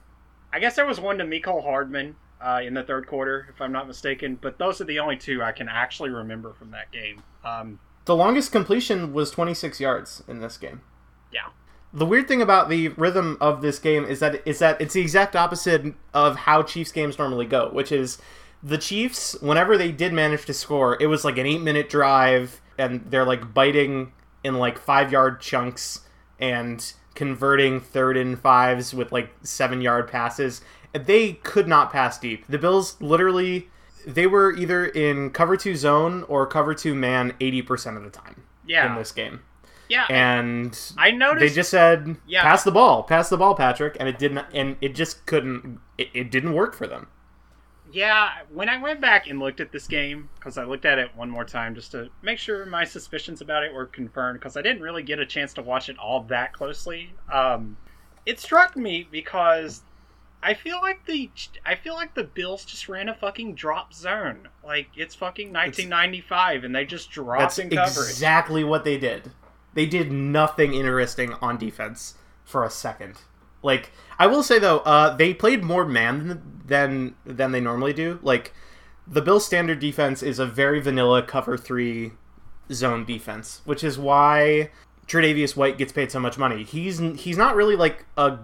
[0.53, 3.73] I guess there was one to Mecole Hardman uh, in the third quarter, if I'm
[3.73, 4.39] not mistaken.
[4.41, 7.23] But those are the only two I can actually remember from that game.
[7.45, 10.81] Um, the longest completion was 26 yards in this game.
[11.33, 11.49] Yeah.
[11.93, 15.01] The weird thing about the rhythm of this game is that is that it's the
[15.01, 18.19] exact opposite of how Chiefs games normally go, which is
[18.63, 22.61] the Chiefs, whenever they did manage to score, it was like an eight minute drive,
[22.79, 24.13] and they're like biting
[24.45, 26.01] in like five yard chunks
[26.39, 30.61] and converting third and fives with like seven yard passes
[31.05, 32.47] they could not pass deep.
[32.47, 33.69] The Bills literally
[34.07, 38.11] they were either in cover two zone or cover two man eighty percent of the
[38.11, 38.43] time.
[38.67, 38.91] Yeah.
[38.91, 39.41] In this game.
[39.89, 40.07] Yeah.
[40.11, 42.43] And I noticed they just said yeah.
[42.43, 46.09] pass the ball, pass the ball, Patrick, and it didn't and it just couldn't it,
[46.15, 47.09] it didn't work for them.
[47.97, 51.17] Yeah, when I went back and looked at this game, because I looked at it
[51.17, 54.61] one more time just to make sure my suspicions about it were confirmed, because I
[54.61, 57.15] didn't really get a chance to watch it all that closely.
[57.33, 57.79] Um,
[58.27, 59.81] it struck me because
[60.43, 61.31] I feel like the
[61.65, 64.49] I feel like the Bills just ran a fucking drop zone.
[64.63, 68.11] Like it's fucking 1995, and they just dropped that's in coverage.
[68.11, 69.31] Exactly what they did.
[69.73, 73.23] They did nothing interesting on defense for a second.
[73.63, 77.93] Like I will say though, uh, they played more man than than than they normally
[77.93, 78.19] do.
[78.23, 78.53] Like
[79.07, 82.13] the Bills' standard defense is a very vanilla cover three
[82.73, 84.71] zone defense, which is why
[85.07, 86.65] Tre'Davious White gets paid so much money.
[86.65, 88.39] He's he's not really like a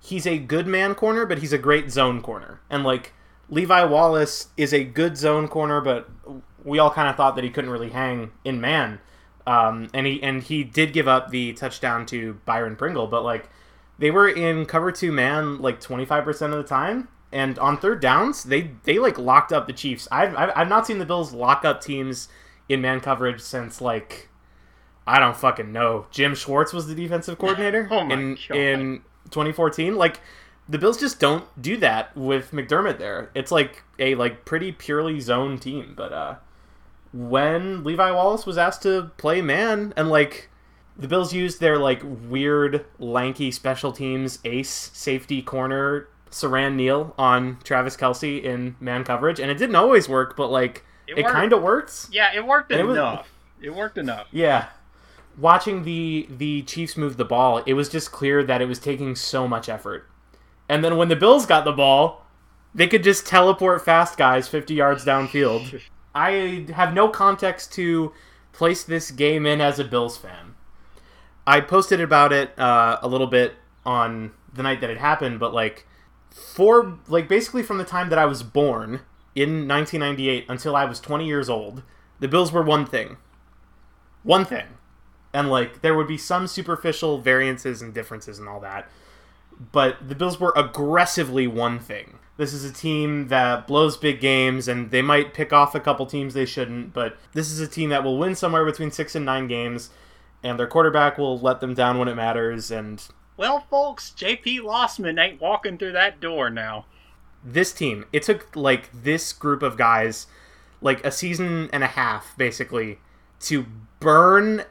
[0.00, 2.60] he's a good man corner, but he's a great zone corner.
[2.70, 3.12] And like
[3.48, 6.08] Levi Wallace is a good zone corner, but
[6.64, 9.00] we all kind of thought that he couldn't really hang in man.
[9.46, 13.48] Um, and he and he did give up the touchdown to Byron Pringle, but like
[13.98, 17.08] they were in cover two man like 25% of the time.
[17.32, 20.06] And on third downs, they they like locked up the Chiefs.
[20.10, 22.28] I've I've, I've not seen the Bills lock up teams
[22.68, 24.28] in man coverage since like
[25.06, 26.06] I don't fucking know.
[26.10, 28.56] Jim Schwartz was the defensive coordinator oh in God.
[28.56, 29.96] in 2014.
[29.96, 30.20] Like
[30.68, 33.30] the Bills just don't do that with McDermott there.
[33.34, 35.94] It's like a like pretty purely zone team.
[35.96, 36.34] But uh
[37.12, 40.50] when Levi Wallace was asked to play man and like
[40.98, 47.58] the Bills used their like weird lanky special teams ace safety corner Siran Neal on
[47.64, 51.52] Travis Kelce in man coverage, and it didn't always work, but like it, it kind
[51.52, 52.08] of works.
[52.12, 53.28] Yeah, it worked enough.
[53.60, 54.26] It, was, it worked enough.
[54.32, 54.68] Yeah,
[55.38, 59.14] watching the the Chiefs move the ball, it was just clear that it was taking
[59.14, 60.08] so much effort.
[60.68, 62.26] And then when the Bills got the ball,
[62.74, 65.80] they could just teleport fast guys 50 yards downfield.
[66.14, 68.12] I have no context to
[68.52, 70.54] place this game in as a Bills fan.
[71.46, 73.54] I posted about it uh, a little bit
[73.84, 75.86] on the night that it happened, but like
[76.30, 79.00] for like basically from the time that I was born
[79.34, 81.82] in 1998 until I was 20 years old,
[82.20, 83.16] the Bills were one thing.
[84.22, 84.66] One thing
[85.36, 88.88] and like there would be some superficial variances and differences and all that.
[89.70, 92.18] But the Bills were aggressively one thing.
[92.38, 96.06] This is a team that blows big games, and they might pick off a couple
[96.06, 96.94] teams they shouldn't.
[96.94, 99.90] But this is a team that will win somewhere between six and nine games,
[100.42, 102.70] and their quarterback will let them down when it matters.
[102.70, 103.06] And
[103.36, 106.86] Well, folks, JP Losman ain't walking through that door now.
[107.44, 110.26] this team, it took like this group of guys,
[110.80, 112.98] like a season and a half basically,
[113.40, 113.66] to
[114.00, 114.64] burn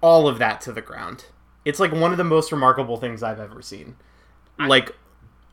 [0.00, 1.26] all of that to the ground.
[1.64, 3.96] It's like one of the most remarkable things I've ever seen.
[4.58, 4.96] Like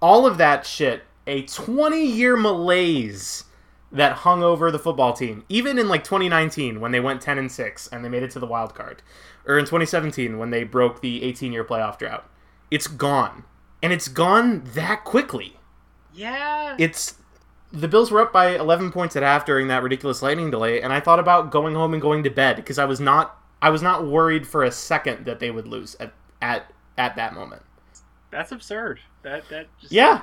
[0.02, 3.44] all of that shit, a 20 year malaise
[3.92, 7.52] that hung over the football team, even in like 2019 when they went 10 and
[7.52, 9.02] 6 and they made it to the wild card,
[9.46, 12.29] or in 2017 when they broke the 18 year playoff drought.
[12.72, 13.44] It's gone.
[13.82, 15.58] And it's gone that quickly
[16.14, 16.76] Yeah.
[16.78, 17.16] it's
[17.72, 20.92] the Bills were up by 11 points at half during that ridiculous lightning delay, and
[20.92, 23.82] I thought about going home and going to bed because I was not I was
[23.82, 27.62] not worried for a second that they would lose at at, at that moment.
[28.32, 29.00] That's absurd.
[29.22, 30.22] That that just Yeah,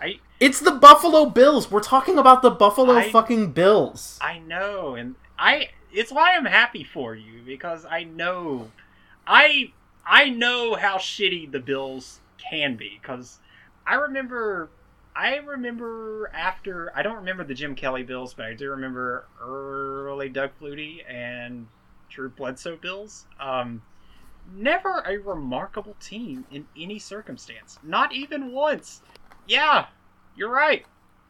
[0.00, 1.70] I it's the Buffalo Bills.
[1.70, 4.18] We're talking about the Buffalo I- fucking Bills.
[4.20, 8.70] I know, and I it's why I'm happy for you because I know,
[9.26, 9.72] I
[10.08, 13.40] I know how shitty the Bills can be because
[13.86, 14.70] I remember
[15.14, 20.28] I remember after I don't remember the Jim Kelly Bills, but I do remember early
[20.30, 21.66] Doug Flutie and
[22.08, 23.26] Drew Bledsoe Bills.
[23.38, 23.82] Um,
[24.54, 29.02] never a remarkable team in any circumstance, not even once.
[29.46, 29.86] Yeah,
[30.36, 30.86] you're right.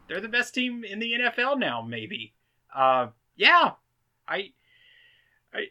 [0.07, 2.33] They're the best team in the NFL now, maybe.
[2.75, 3.73] Uh, yeah,
[4.29, 4.53] I,
[5.53, 5.67] I,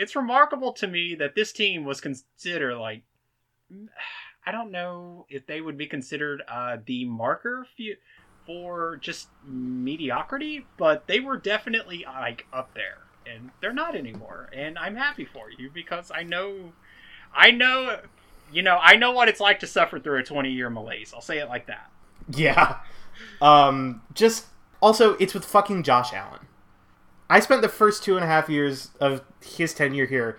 [0.00, 3.02] it's remarkable to me that this team was considered like,
[4.46, 7.66] I don't know if they would be considered uh, the marker
[8.46, 12.96] for just mediocrity, but they were definitely like up there,
[13.30, 14.48] and they're not anymore.
[14.54, 16.72] And I'm happy for you because I know,
[17.34, 18.00] I know,
[18.50, 21.12] you know, I know what it's like to suffer through a 20 year malaise.
[21.14, 21.90] I'll say it like that.
[22.34, 22.78] Yeah.
[23.42, 24.46] Um, just
[24.80, 26.46] also, it's with fucking Josh Allen.
[27.30, 30.38] I spent the first two and a half years of his tenure here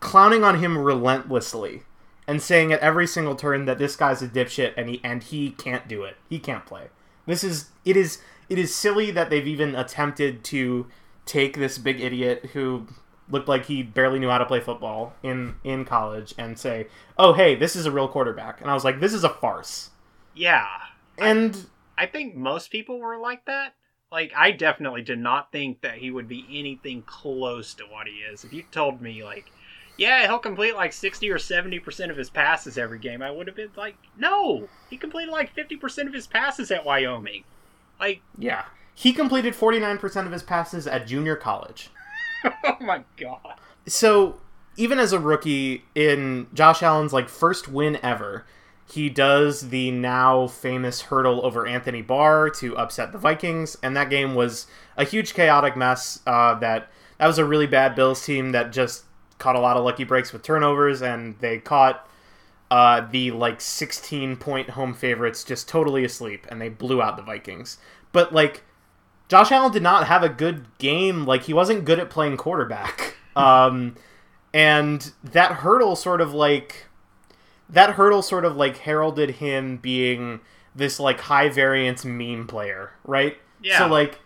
[0.00, 1.82] clowning on him relentlessly
[2.28, 5.50] and saying at every single turn that this guy's a dipshit and he and he
[5.50, 6.16] can't do it.
[6.28, 6.88] He can't play.
[7.24, 10.86] This is it is it is silly that they've even attempted to
[11.24, 12.86] take this big idiot who
[13.28, 17.32] looked like he barely knew how to play football in in college and say, "Oh,
[17.32, 19.90] hey, this is a real quarterback." And I was like, "This is a farce."
[20.34, 20.66] Yeah.
[21.18, 21.66] And
[21.96, 23.74] I think most people were like that.
[24.10, 28.14] Like, I definitely did not think that he would be anything close to what he
[28.14, 28.44] is.
[28.44, 29.50] If you told me, like,
[29.96, 33.56] yeah, he'll complete like 60 or 70% of his passes every game, I would have
[33.56, 37.44] been like, no, he completed like 50% of his passes at Wyoming.
[37.98, 38.64] Like, Yeah.
[38.94, 41.90] He completed 49% of his passes at junior college.
[42.44, 43.60] oh my god.
[43.86, 44.40] So,
[44.76, 48.46] even as a rookie in Josh Allen's like first win ever,
[48.88, 54.10] he does the now famous hurdle over Anthony Barr to upset the Vikings, and that
[54.10, 54.66] game was
[54.96, 56.20] a huge chaotic mess.
[56.26, 59.04] Uh, that that was a really bad Bills team that just
[59.38, 62.08] caught a lot of lucky breaks with turnovers, and they caught
[62.70, 67.22] uh, the like 16 point home favorites just totally asleep, and they blew out the
[67.22, 67.78] Vikings.
[68.12, 68.62] But like
[69.28, 71.26] Josh Allen did not have a good game.
[71.26, 73.14] Like he wasn't good at playing quarterback.
[73.36, 73.96] Um,
[74.54, 76.86] and that hurdle sort of like
[77.68, 80.40] that hurdle sort of like heralded him being
[80.74, 83.38] this like high variance meme player, right?
[83.62, 83.78] Yeah.
[83.78, 84.20] So like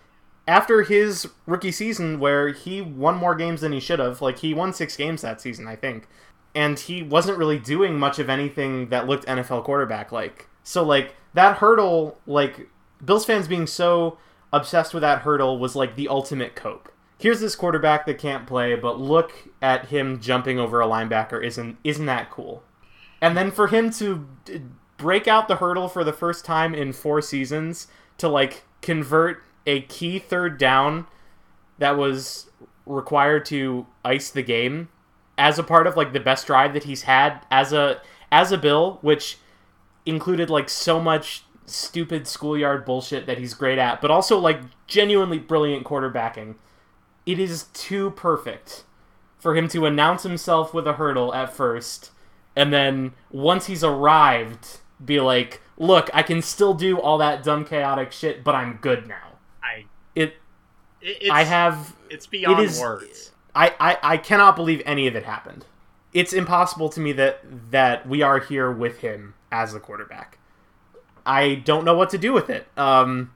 [0.47, 4.53] after his rookie season where he won more games than he should have, like he
[4.53, 6.09] won 6 games that season, I think.
[6.55, 10.49] And he wasn't really doing much of anything that looked NFL quarterback like.
[10.65, 12.69] So like that hurdle like
[13.05, 14.19] Bills fans being so
[14.53, 16.93] obsessed with that hurdle was like the ultimate cope.
[17.19, 19.33] Here's this quarterback that can't play, but look
[19.63, 21.45] at him jumping over a linebacker.
[21.45, 22.65] Isn't isn't that cool?
[23.21, 24.63] And then for him to d-
[24.97, 29.83] break out the hurdle for the first time in four seasons to like convert a
[29.83, 31.07] key third down
[31.79, 32.51] that was
[32.87, 34.89] required to ice the game
[35.39, 38.01] as a part of like the best drive that he's had as a
[38.31, 39.39] as a bill which
[40.05, 45.39] included like so much stupid schoolyard bullshit that he's great at but also like genuinely
[45.39, 46.57] brilliant quarterbacking.
[47.25, 48.85] It is too perfect
[49.39, 52.11] for him to announce himself with a hurdle at first
[52.57, 57.65] and then once he's arrived be like look i can still do all that dumb
[57.65, 59.85] chaotic shit but i'm good now I,
[60.15, 60.35] it
[61.01, 63.33] it, it's, i have it's beyond is- words.
[63.53, 65.65] I, I I cannot believe any of it happened.
[66.13, 67.41] It's impossible to me that
[67.73, 70.39] that we are here with him as the quarterback.
[71.27, 72.69] I don't know what to do with it.
[72.77, 73.33] Um,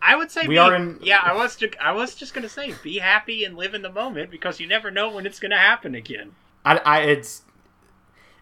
[0.00, 2.48] I would say We be, are in- Yeah, I was ju- I was just gonna
[2.48, 5.58] say be happy and live in the moment because you never know when it's gonna
[5.58, 6.34] happen again.
[6.64, 7.42] I, I it's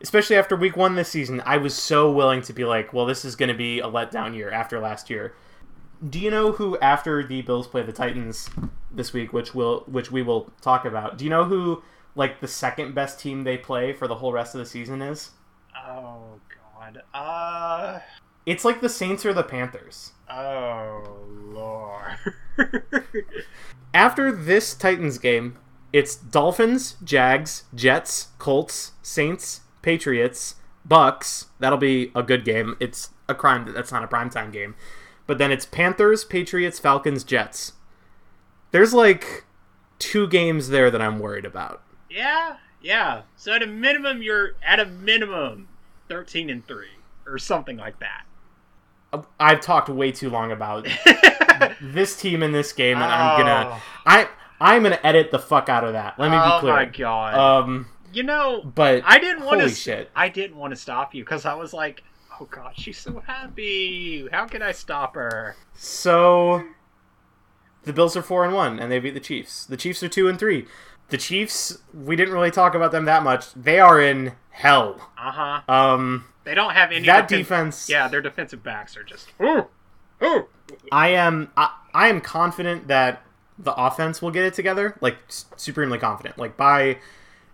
[0.01, 1.43] especially after week one this season.
[1.45, 4.35] I was so willing to be like, well, this is going to be a letdown
[4.35, 5.35] year after last year.
[6.09, 8.51] Do you know who after the Bills play the Titans
[8.91, 11.19] this week, which will which we will talk about?
[11.19, 11.83] Do you know who
[12.15, 15.31] like the second best team they play for the whole rest of the season is?
[15.77, 16.41] Oh
[16.79, 17.03] God.
[17.15, 18.01] Uh.
[18.47, 20.13] It's like the Saints or the Panthers.
[20.31, 22.19] Oh lord.
[23.95, 25.57] After this Titans game,
[25.93, 31.47] it's Dolphins, Jags, Jets, Colts, Saints, Patriots, Bucks.
[31.61, 32.77] That'll be a good game.
[32.81, 34.75] It's a crime that that's not a primetime game.
[35.27, 37.75] But then it's Panthers, Patriots, Falcons, Jets.
[38.73, 39.45] There's like
[39.99, 41.83] two games there that I'm worried about.
[42.11, 43.23] Yeah, yeah.
[43.37, 45.69] So at a minimum, you're at a minimum
[46.09, 46.89] thirteen and three
[47.27, 48.25] or something like that.
[49.39, 50.89] I've talked way too long about
[51.81, 53.83] this team in this game, and I'm gonna Oh.
[54.07, 54.29] I
[54.61, 56.19] I'm gonna edit the fuck out of that.
[56.19, 56.73] Let me oh be clear.
[56.73, 57.35] Oh my god.
[57.35, 59.69] Um, you know, but I didn't want to.
[59.69, 60.11] shit.
[60.15, 62.03] I didn't want to stop you because I was like,
[62.41, 64.29] "Oh God, she's so happy.
[64.33, 66.65] How can I stop her?" So
[67.85, 69.67] the Bills are four and one, and they beat the Chiefs.
[69.67, 70.67] The Chiefs are two and three.
[71.11, 73.53] The Chiefs, we didn't really talk about them that much.
[73.55, 75.11] They are in hell.
[75.19, 75.61] Uh huh.
[75.73, 77.89] Um, They don't have any that defen- defense.
[77.91, 79.29] Yeah, their defensive backs are just.
[79.43, 79.67] Ooh,
[80.23, 80.47] ooh.
[80.91, 81.51] I am.
[81.57, 83.23] I, I am confident that
[83.59, 84.97] the offense will get it together.
[85.03, 86.39] Like supremely confident.
[86.39, 86.99] Like by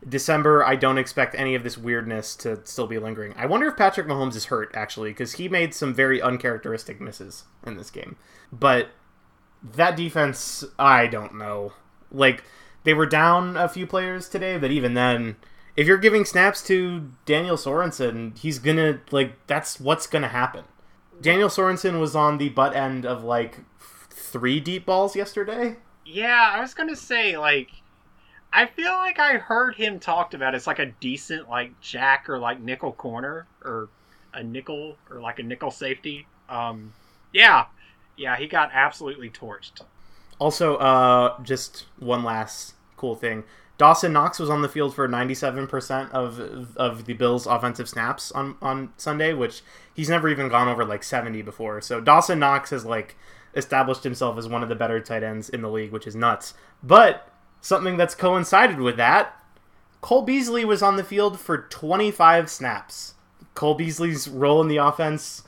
[0.08, 3.34] December, I don't expect any of this weirdness to still be lingering.
[3.36, 7.44] I wonder if Patrick Mahomes is hurt actually, because he made some very uncharacteristic misses
[7.66, 8.16] in this game.
[8.52, 8.88] But
[9.62, 11.74] that defense, I don't know.
[12.10, 12.44] Like
[12.84, 15.36] they were down a few players today, but even then,
[15.76, 20.64] if you're giving snaps to Daniel Sorensen, he's gonna like that's what's gonna happen.
[21.20, 25.76] Daniel Sorensen was on the butt end of like three deep balls yesterday.
[26.06, 27.79] Yeah, I was gonna say like.
[28.52, 32.38] I feel like I heard him talked about it's like a decent like jack or
[32.38, 33.88] like nickel corner or
[34.34, 36.26] a nickel or like a nickel safety.
[36.48, 36.92] Um,
[37.32, 37.66] yeah,
[38.16, 39.82] yeah, he got absolutely torched.
[40.38, 43.44] Also, uh, just one last cool thing.
[43.78, 48.56] Dawson Knox was on the field for 97% of of the Bills' offensive snaps on,
[48.60, 49.62] on Sunday, which
[49.94, 51.80] he's never even gone over like 70 before.
[51.80, 53.16] So Dawson Knox has like
[53.54, 56.54] established himself as one of the better tight ends in the league, which is nuts.
[56.82, 57.29] But
[57.60, 59.36] something that's coincided with that,
[60.00, 63.14] Cole Beasley was on the field for 25 snaps.
[63.54, 65.42] Cole Beasley's role in the offense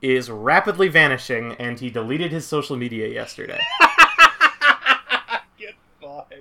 [0.00, 3.60] is rapidly vanishing, and he deleted his social media yesterday.
[5.58, 6.34] Get fucked.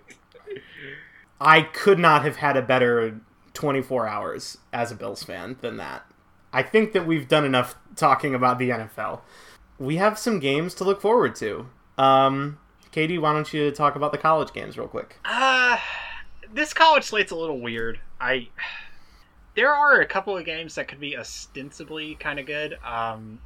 [1.41, 3.19] I could not have had a better
[3.53, 6.05] 24 hours as a Bills fan than that.
[6.53, 9.21] I think that we've done enough talking about the NFL.
[9.77, 11.67] We have some games to look forward to.
[11.97, 12.59] Um,
[12.91, 15.17] Katie, why don't you talk about the college games real quick?
[15.25, 15.77] Uh,
[16.53, 17.99] this college slate's a little weird.
[18.19, 18.49] I
[19.55, 22.77] there are a couple of games that could be ostensibly kind of good.
[22.83, 23.39] Um,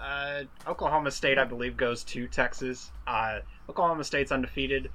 [0.00, 2.90] uh, Oklahoma State, I believe, goes to Texas.
[3.06, 4.90] Uh, Oklahoma State's undefeated.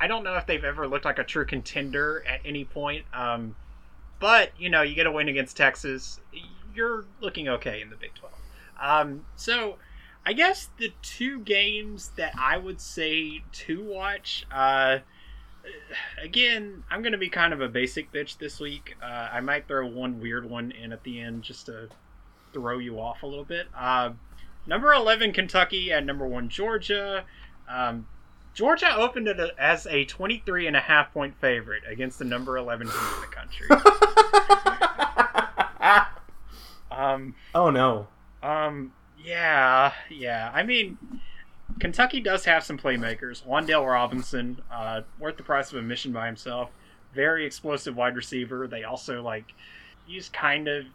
[0.00, 3.04] I don't know if they've ever looked like a true contender at any point.
[3.12, 3.54] Um,
[4.20, 6.20] but you know, you get a win against Texas,
[6.74, 8.34] you're looking okay in the Big Twelve.
[8.80, 9.76] Um, so
[10.24, 14.46] I guess the two games that I would say to watch.
[14.50, 14.98] Uh,
[16.22, 18.96] again, I'm going to be kind of a basic bitch this week.
[19.02, 21.88] Uh, I might throw one weird one in at the end just to
[22.52, 23.66] throw you off a little bit.
[23.76, 24.10] Uh,
[24.66, 27.24] number 11, Kentucky, and number 1, Georgia.
[27.68, 28.06] Um,
[28.54, 32.86] Georgia opened it as a 23 and a half point favorite against the number 11
[32.86, 33.68] team in the country.
[36.92, 38.06] Um, oh no.
[38.42, 38.92] um,
[39.24, 40.50] yeah, yeah.
[40.52, 40.98] I mean,
[41.80, 43.44] Kentucky does have some playmakers.
[43.46, 46.70] Wan'Dale Robinson, uh, worth the price of admission by himself.
[47.14, 48.66] Very explosive wide receiver.
[48.66, 49.52] They also like
[50.06, 50.86] use kind of,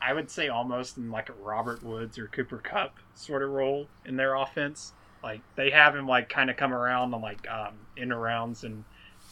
[0.00, 3.88] I would say, almost in like a Robert Woods or Cooper Kupp sort of role
[4.04, 4.92] in their offense.
[5.22, 8.84] Like they have him like kind of come around on like um, in rounds and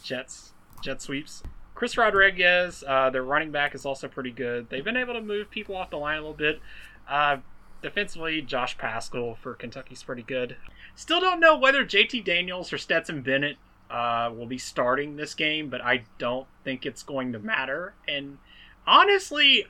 [0.03, 1.41] jets, jet sweeps.
[1.73, 4.69] Chris Rodriguez, uh, their running back, is also pretty good.
[4.69, 6.61] They've been able to move people off the line a little bit.
[7.07, 7.37] Uh,
[7.81, 10.57] defensively, Josh Paschal for Kentucky's pretty good.
[10.95, 13.57] Still don't know whether JT Daniels or Stetson Bennett
[13.89, 17.93] uh, will be starting this game, but I don't think it's going to matter.
[18.07, 18.37] And
[18.87, 19.65] honestly,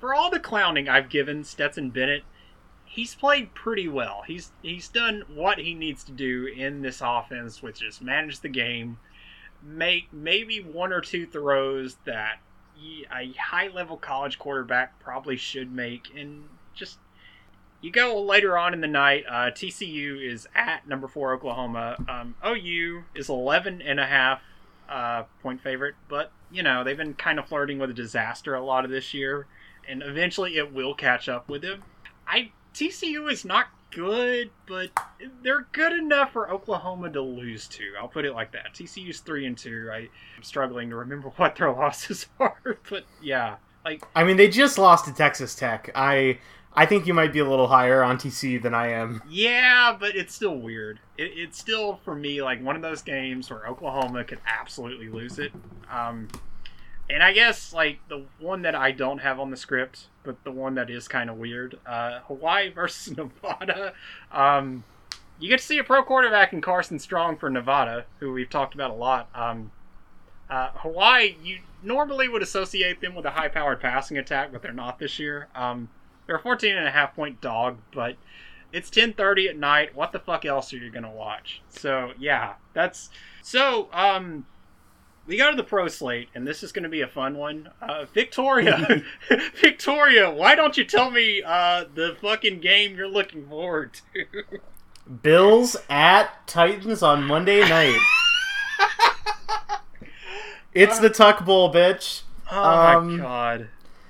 [0.00, 2.22] for all the clowning I've given Stetson Bennett,
[2.84, 4.22] he's played pretty well.
[4.26, 8.48] He's he's done what he needs to do in this offense, which is manage the
[8.48, 8.98] game,
[9.62, 12.38] make maybe one or two throws that
[13.12, 16.44] a high level college quarterback probably should make, and
[16.74, 16.98] just
[17.80, 19.24] you go later on in the night.
[19.28, 21.96] Uh, TCU is at number four Oklahoma.
[22.08, 24.42] Um, OU is 11 and a half
[24.88, 28.64] uh, point favorite, but you know, they've been kind of flirting with a disaster a
[28.64, 29.46] lot of this year,
[29.88, 31.82] and eventually it will catch up with them.
[32.26, 34.90] I TCU is not good, but
[35.42, 37.84] they're good enough for Oklahoma to lose to.
[38.00, 38.74] I'll put it like that.
[38.74, 39.88] TCU's three and two.
[39.92, 44.48] I, am struggling to remember what their losses are, but yeah, like I mean, they
[44.48, 45.90] just lost to Texas Tech.
[45.94, 46.38] I
[46.74, 49.22] I think you might be a little higher on TC than I am.
[49.28, 51.00] Yeah, but it's still weird.
[51.16, 55.38] It, it's still for me like one of those games where Oklahoma could absolutely lose
[55.38, 55.52] it.
[55.90, 56.28] Um,
[57.10, 60.52] and I guess like the one that I don't have on the script, but the
[60.52, 63.94] one that is kind of weird, uh, Hawaii versus Nevada.
[64.30, 64.84] Um,
[65.40, 68.74] you get to see a pro quarterback in Carson Strong for Nevada, who we've talked
[68.74, 69.28] about a lot.
[69.34, 69.70] Um,
[70.50, 74.98] uh, Hawaii, you normally would associate them with a high-powered passing attack, but they're not
[74.98, 75.48] this year.
[75.54, 75.90] Um,
[76.28, 78.16] they're a 14 and a half point dog, but
[78.72, 79.96] it's 10:30 at night.
[79.96, 81.62] What the fuck else are you gonna watch?
[81.68, 83.10] So yeah, that's
[83.42, 83.88] so.
[83.92, 84.46] Um,
[85.26, 87.68] we go to the pro slate, and this is going to be a fun one.
[87.82, 89.02] Uh, Victoria,
[89.60, 94.24] Victoria, why don't you tell me uh, the fucking game you're looking forward to?
[95.22, 98.00] Bills at Titans on Monday night.
[100.72, 102.22] it's the Tuck Bowl, bitch.
[102.50, 103.68] Oh um, my god.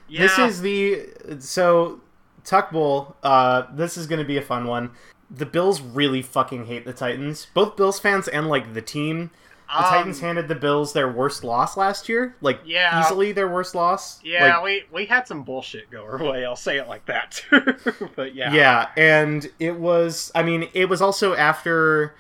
[0.08, 0.22] Yeah.
[0.22, 1.08] This is the
[1.40, 2.00] so
[2.48, 3.14] Tuck Bowl.
[3.22, 4.90] Uh, this is going to be a fun one.
[5.30, 7.46] The Bills really fucking hate the Titans.
[7.52, 9.30] Both Bills fans and like the team.
[9.68, 13.48] The um, Titans handed the Bills their worst loss last year, like yeah, easily their
[13.48, 14.18] worst loss.
[14.24, 16.46] Yeah, like, we we had some bullshit go our way.
[16.46, 17.44] I'll say it like that.
[18.16, 20.32] but yeah, yeah, and it was.
[20.34, 22.14] I mean, it was also after.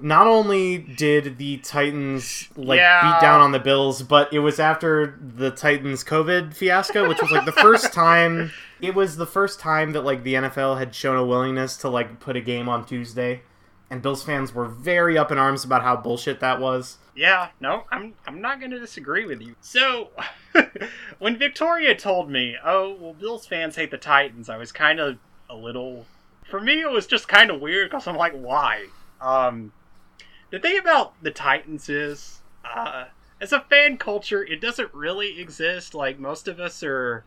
[0.00, 3.02] Not only did the Titans like yeah.
[3.02, 7.30] beat down on the Bills, but it was after the Titans COVID fiasco, which was
[7.30, 8.52] like the first time.
[8.80, 12.20] It was the first time that like the NFL had shown a willingness to like
[12.20, 13.42] put a game on Tuesday
[13.90, 16.98] and Bills fans were very up in arms about how bullshit that was.
[17.14, 19.56] Yeah, no, I'm I'm not going to disagree with you.
[19.60, 20.10] So,
[21.18, 25.18] when Victoria told me, "Oh, well, Bills fans hate the Titans," I was kind of
[25.50, 26.06] a little.
[26.48, 28.86] For me, it was just kind of weird because I'm like, why?
[29.20, 29.72] Um,
[30.50, 33.06] the thing about the Titans is, uh,
[33.40, 35.94] as a fan culture, it doesn't really exist.
[35.94, 37.24] Like most of us are.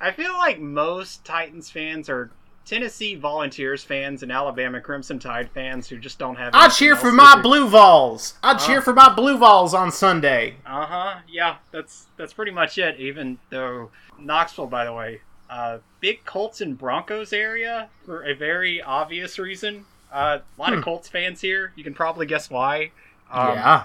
[0.00, 2.30] I feel like most Titans fans are
[2.68, 6.54] Tennessee Volunteers fans and Alabama Crimson Tide fans who just don't have.
[6.54, 7.42] I cheer for my do.
[7.42, 8.34] Blue Vols.
[8.42, 10.56] I uh, cheer for my Blue Vols on Sunday.
[10.66, 11.14] Uh huh.
[11.26, 13.00] Yeah, that's that's pretty much it.
[13.00, 18.82] Even though Knoxville, by the way, uh, big Colts and Broncos area for a very
[18.82, 19.86] obvious reason.
[20.12, 20.78] Uh, a lot hmm.
[20.78, 21.72] of Colts fans here.
[21.76, 22.92] You can probably guess why.
[23.30, 23.84] Um, yeah.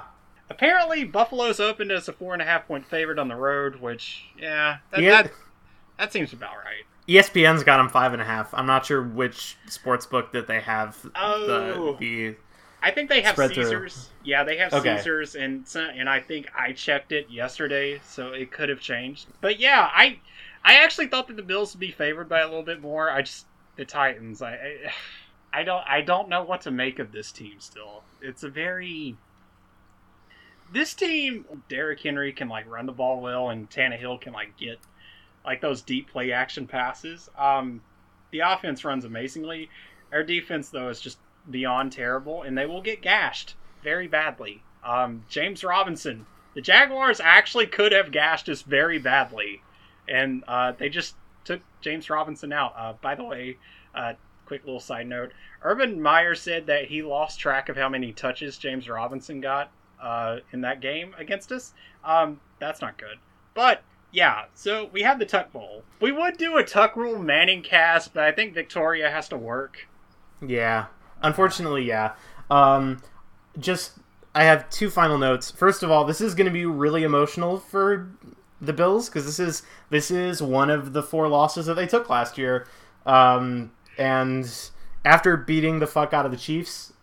[0.49, 4.25] Apparently, Buffalo's opened as a four and a half point favorite on the road, which
[4.37, 5.23] yeah, that, yeah.
[5.23, 5.31] that,
[5.97, 6.83] that seems about right.
[7.07, 8.53] ESPN's got them five and a half.
[8.53, 10.97] I'm not sure which sports book that they have.
[11.15, 12.35] Oh, the, the
[12.81, 13.93] I think they have Caesars.
[13.93, 14.13] Through.
[14.25, 14.97] Yeah, they have okay.
[14.97, 19.27] Caesars, and and I think I checked it yesterday, so it could have changed.
[19.41, 20.19] But yeah, I
[20.63, 23.09] I actually thought that the Bills would be favored by a little bit more.
[23.09, 23.45] I just
[23.77, 24.41] the Titans.
[24.41, 24.93] I I,
[25.53, 27.59] I don't I don't know what to make of this team.
[27.59, 29.15] Still, it's a very
[30.73, 31.45] this team.
[31.69, 34.79] Derrick Henry can like run the ball well, and Tannehill can like get
[35.45, 37.29] like those deep play action passes.
[37.37, 37.81] Um,
[38.31, 39.69] the offense runs amazingly.
[40.11, 44.63] Our defense, though, is just beyond terrible, and they will get gashed very badly.
[44.83, 46.25] Um, James Robinson,
[46.55, 49.61] the Jaguars actually could have gashed us very badly,
[50.07, 52.73] and uh, they just took James Robinson out.
[52.77, 53.57] Uh, by the way,
[53.93, 54.13] uh,
[54.45, 55.31] quick little side note:
[55.61, 60.37] Urban Meyer said that he lost track of how many touches James Robinson got uh,
[60.51, 61.73] in that game against us.
[62.03, 63.17] Um, that's not good,
[63.53, 65.83] but yeah, so we have the Tuck Bowl.
[65.99, 69.87] We would do a Tuck Rule Manning cast, but I think Victoria has to work.
[70.45, 70.85] Yeah,
[71.21, 72.13] unfortunately, yeah.
[72.49, 73.01] Um,
[73.57, 73.93] just
[74.35, 75.51] I have two final notes.
[75.51, 78.11] First of all, this is going to be really emotional for
[78.61, 82.09] the Bills because this is this is one of the four losses that they took
[82.09, 82.67] last year,
[83.05, 84.69] um, and
[85.05, 86.93] after beating the fuck out of the Chiefs,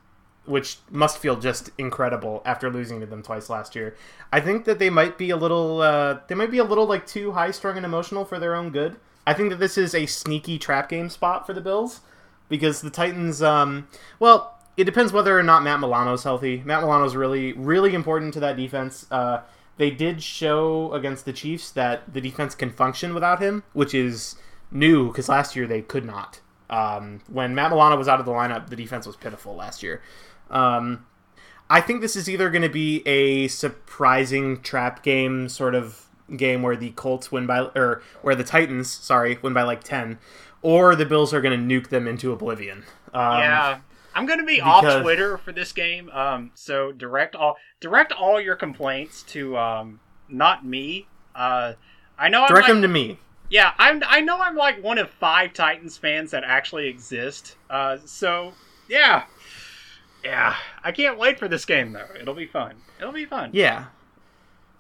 [0.44, 3.96] which must feel just incredible after losing to them twice last year.
[4.32, 7.06] I think that they might be a little uh, they might be a little like
[7.06, 8.96] too high strung and emotional for their own good.
[9.26, 12.00] I think that this is a sneaky trap game spot for the Bills
[12.48, 13.88] because the Titans um,
[14.18, 16.62] well, it depends whether or not Matt Milano's healthy.
[16.64, 19.06] Matt Milano's really really important to that defense.
[19.10, 19.42] Uh,
[19.76, 24.36] they did show against the Chiefs that the defense can function without him, which is
[24.70, 26.40] new because last year they could not.
[26.70, 30.00] Um, when Matt Milano was out of the lineup, the defense was pitiful last year.
[30.50, 31.04] Um,
[31.68, 36.06] I think this is either going to be a surprising trap game sort of
[36.36, 40.18] game where the Colts win by or where the Titans, sorry, win by like 10
[40.62, 42.84] or the Bills are going to nuke them into oblivion.
[43.12, 43.78] Um, yeah.
[44.14, 46.10] I'm gonna be Because- off Twitter for this game.
[46.10, 51.06] Um, so direct all direct all your complaints to um, not me.
[51.34, 51.74] Uh,
[52.18, 53.18] I know I'm Direct like, them to me.
[53.50, 57.56] Yeah, I'm I know I'm like one of five Titans fans that actually exist.
[57.68, 58.54] Uh, so
[58.88, 59.24] yeah,
[60.24, 62.08] yeah, I can't wait for this game though.
[62.18, 62.76] It'll be fun.
[62.98, 63.50] It'll be fun.
[63.52, 63.86] Yeah.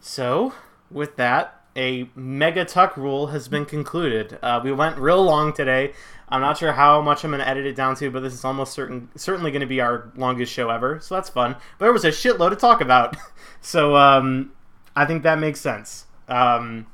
[0.00, 0.54] So,
[0.90, 4.38] with that, a mega tuck rule has been concluded.
[4.42, 5.92] Uh, we went real long today.
[6.28, 8.44] I'm not sure how much I'm going to edit it down to, but this is
[8.44, 11.00] almost certain, certainly going to be our longest show ever.
[11.00, 11.56] So that's fun.
[11.78, 13.16] But there was a shitload to talk about.
[13.60, 14.52] so um,
[14.94, 16.06] I think that makes sense.
[16.28, 16.86] Um,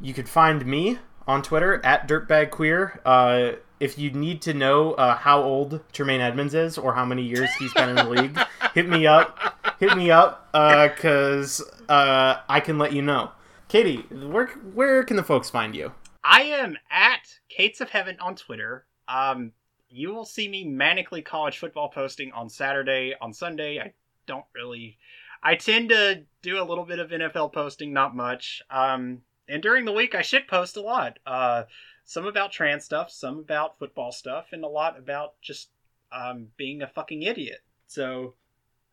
[0.00, 3.00] you could find me on Twitter at dirtbagqueer.
[3.04, 7.22] Uh, if you need to know uh, how old Tremaine Edmunds is or how many
[7.22, 8.38] years he's been in the league,
[8.74, 9.38] hit me up.
[9.78, 13.30] Hit me up because uh, I can let you know.
[13.68, 15.92] Katie, where where can the folks find you?
[16.22, 18.84] I am at Kates of Heaven on Twitter.
[19.08, 19.52] Um,
[19.88, 23.14] you will see me manically college football posting on Saturday.
[23.20, 23.92] On Sunday, I
[24.26, 24.98] don't really.
[25.42, 28.60] I tend to do a little bit of NFL posting, not much.
[28.70, 31.18] Um, and during the week, I shit post a lot.
[31.26, 31.64] Uh,
[32.04, 35.68] some about trans stuff, some about football stuff, and a lot about just
[36.12, 37.60] um, being a fucking idiot.
[37.86, 38.34] So,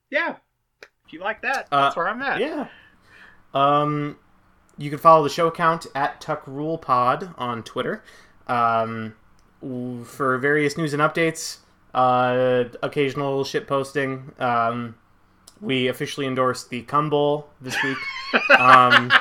[0.10, 0.36] yeah,
[0.82, 2.40] if you like that, Uh, that's where I'm at.
[2.40, 2.68] Yeah.
[3.54, 4.18] Um,
[4.78, 8.04] you can follow the show account at Tuck Rule Pod on Twitter.
[8.48, 9.16] Um,
[10.06, 11.58] for various news and updates,
[11.94, 14.34] uh, occasional shit posting.
[14.40, 14.96] Um,
[15.60, 17.98] we officially endorsed the Cum Bowl this week.
[18.60, 19.12] um,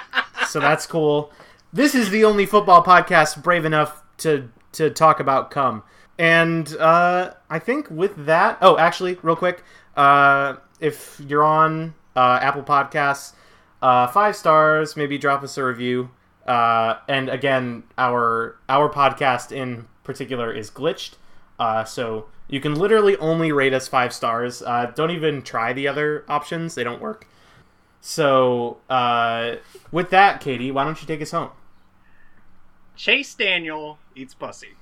[0.46, 1.32] so that's cool.
[1.72, 5.82] This is the only football podcast brave enough to to talk about cum.
[6.18, 9.62] And uh, I think with that, oh, actually, real quick,
[9.96, 13.34] uh, if you're on uh, Apple Podcasts,
[13.82, 16.10] uh, five stars, maybe drop us a review.
[16.46, 21.14] Uh, and again, our our podcast in particular is glitched,
[21.58, 24.62] uh, so you can literally only rate us five stars.
[24.94, 27.26] Don't even try the other options; they don't work.
[28.08, 29.56] So, uh,
[29.90, 31.50] with that, Katie, why don't you take us home?
[32.94, 34.75] Chase Daniel eats pussy.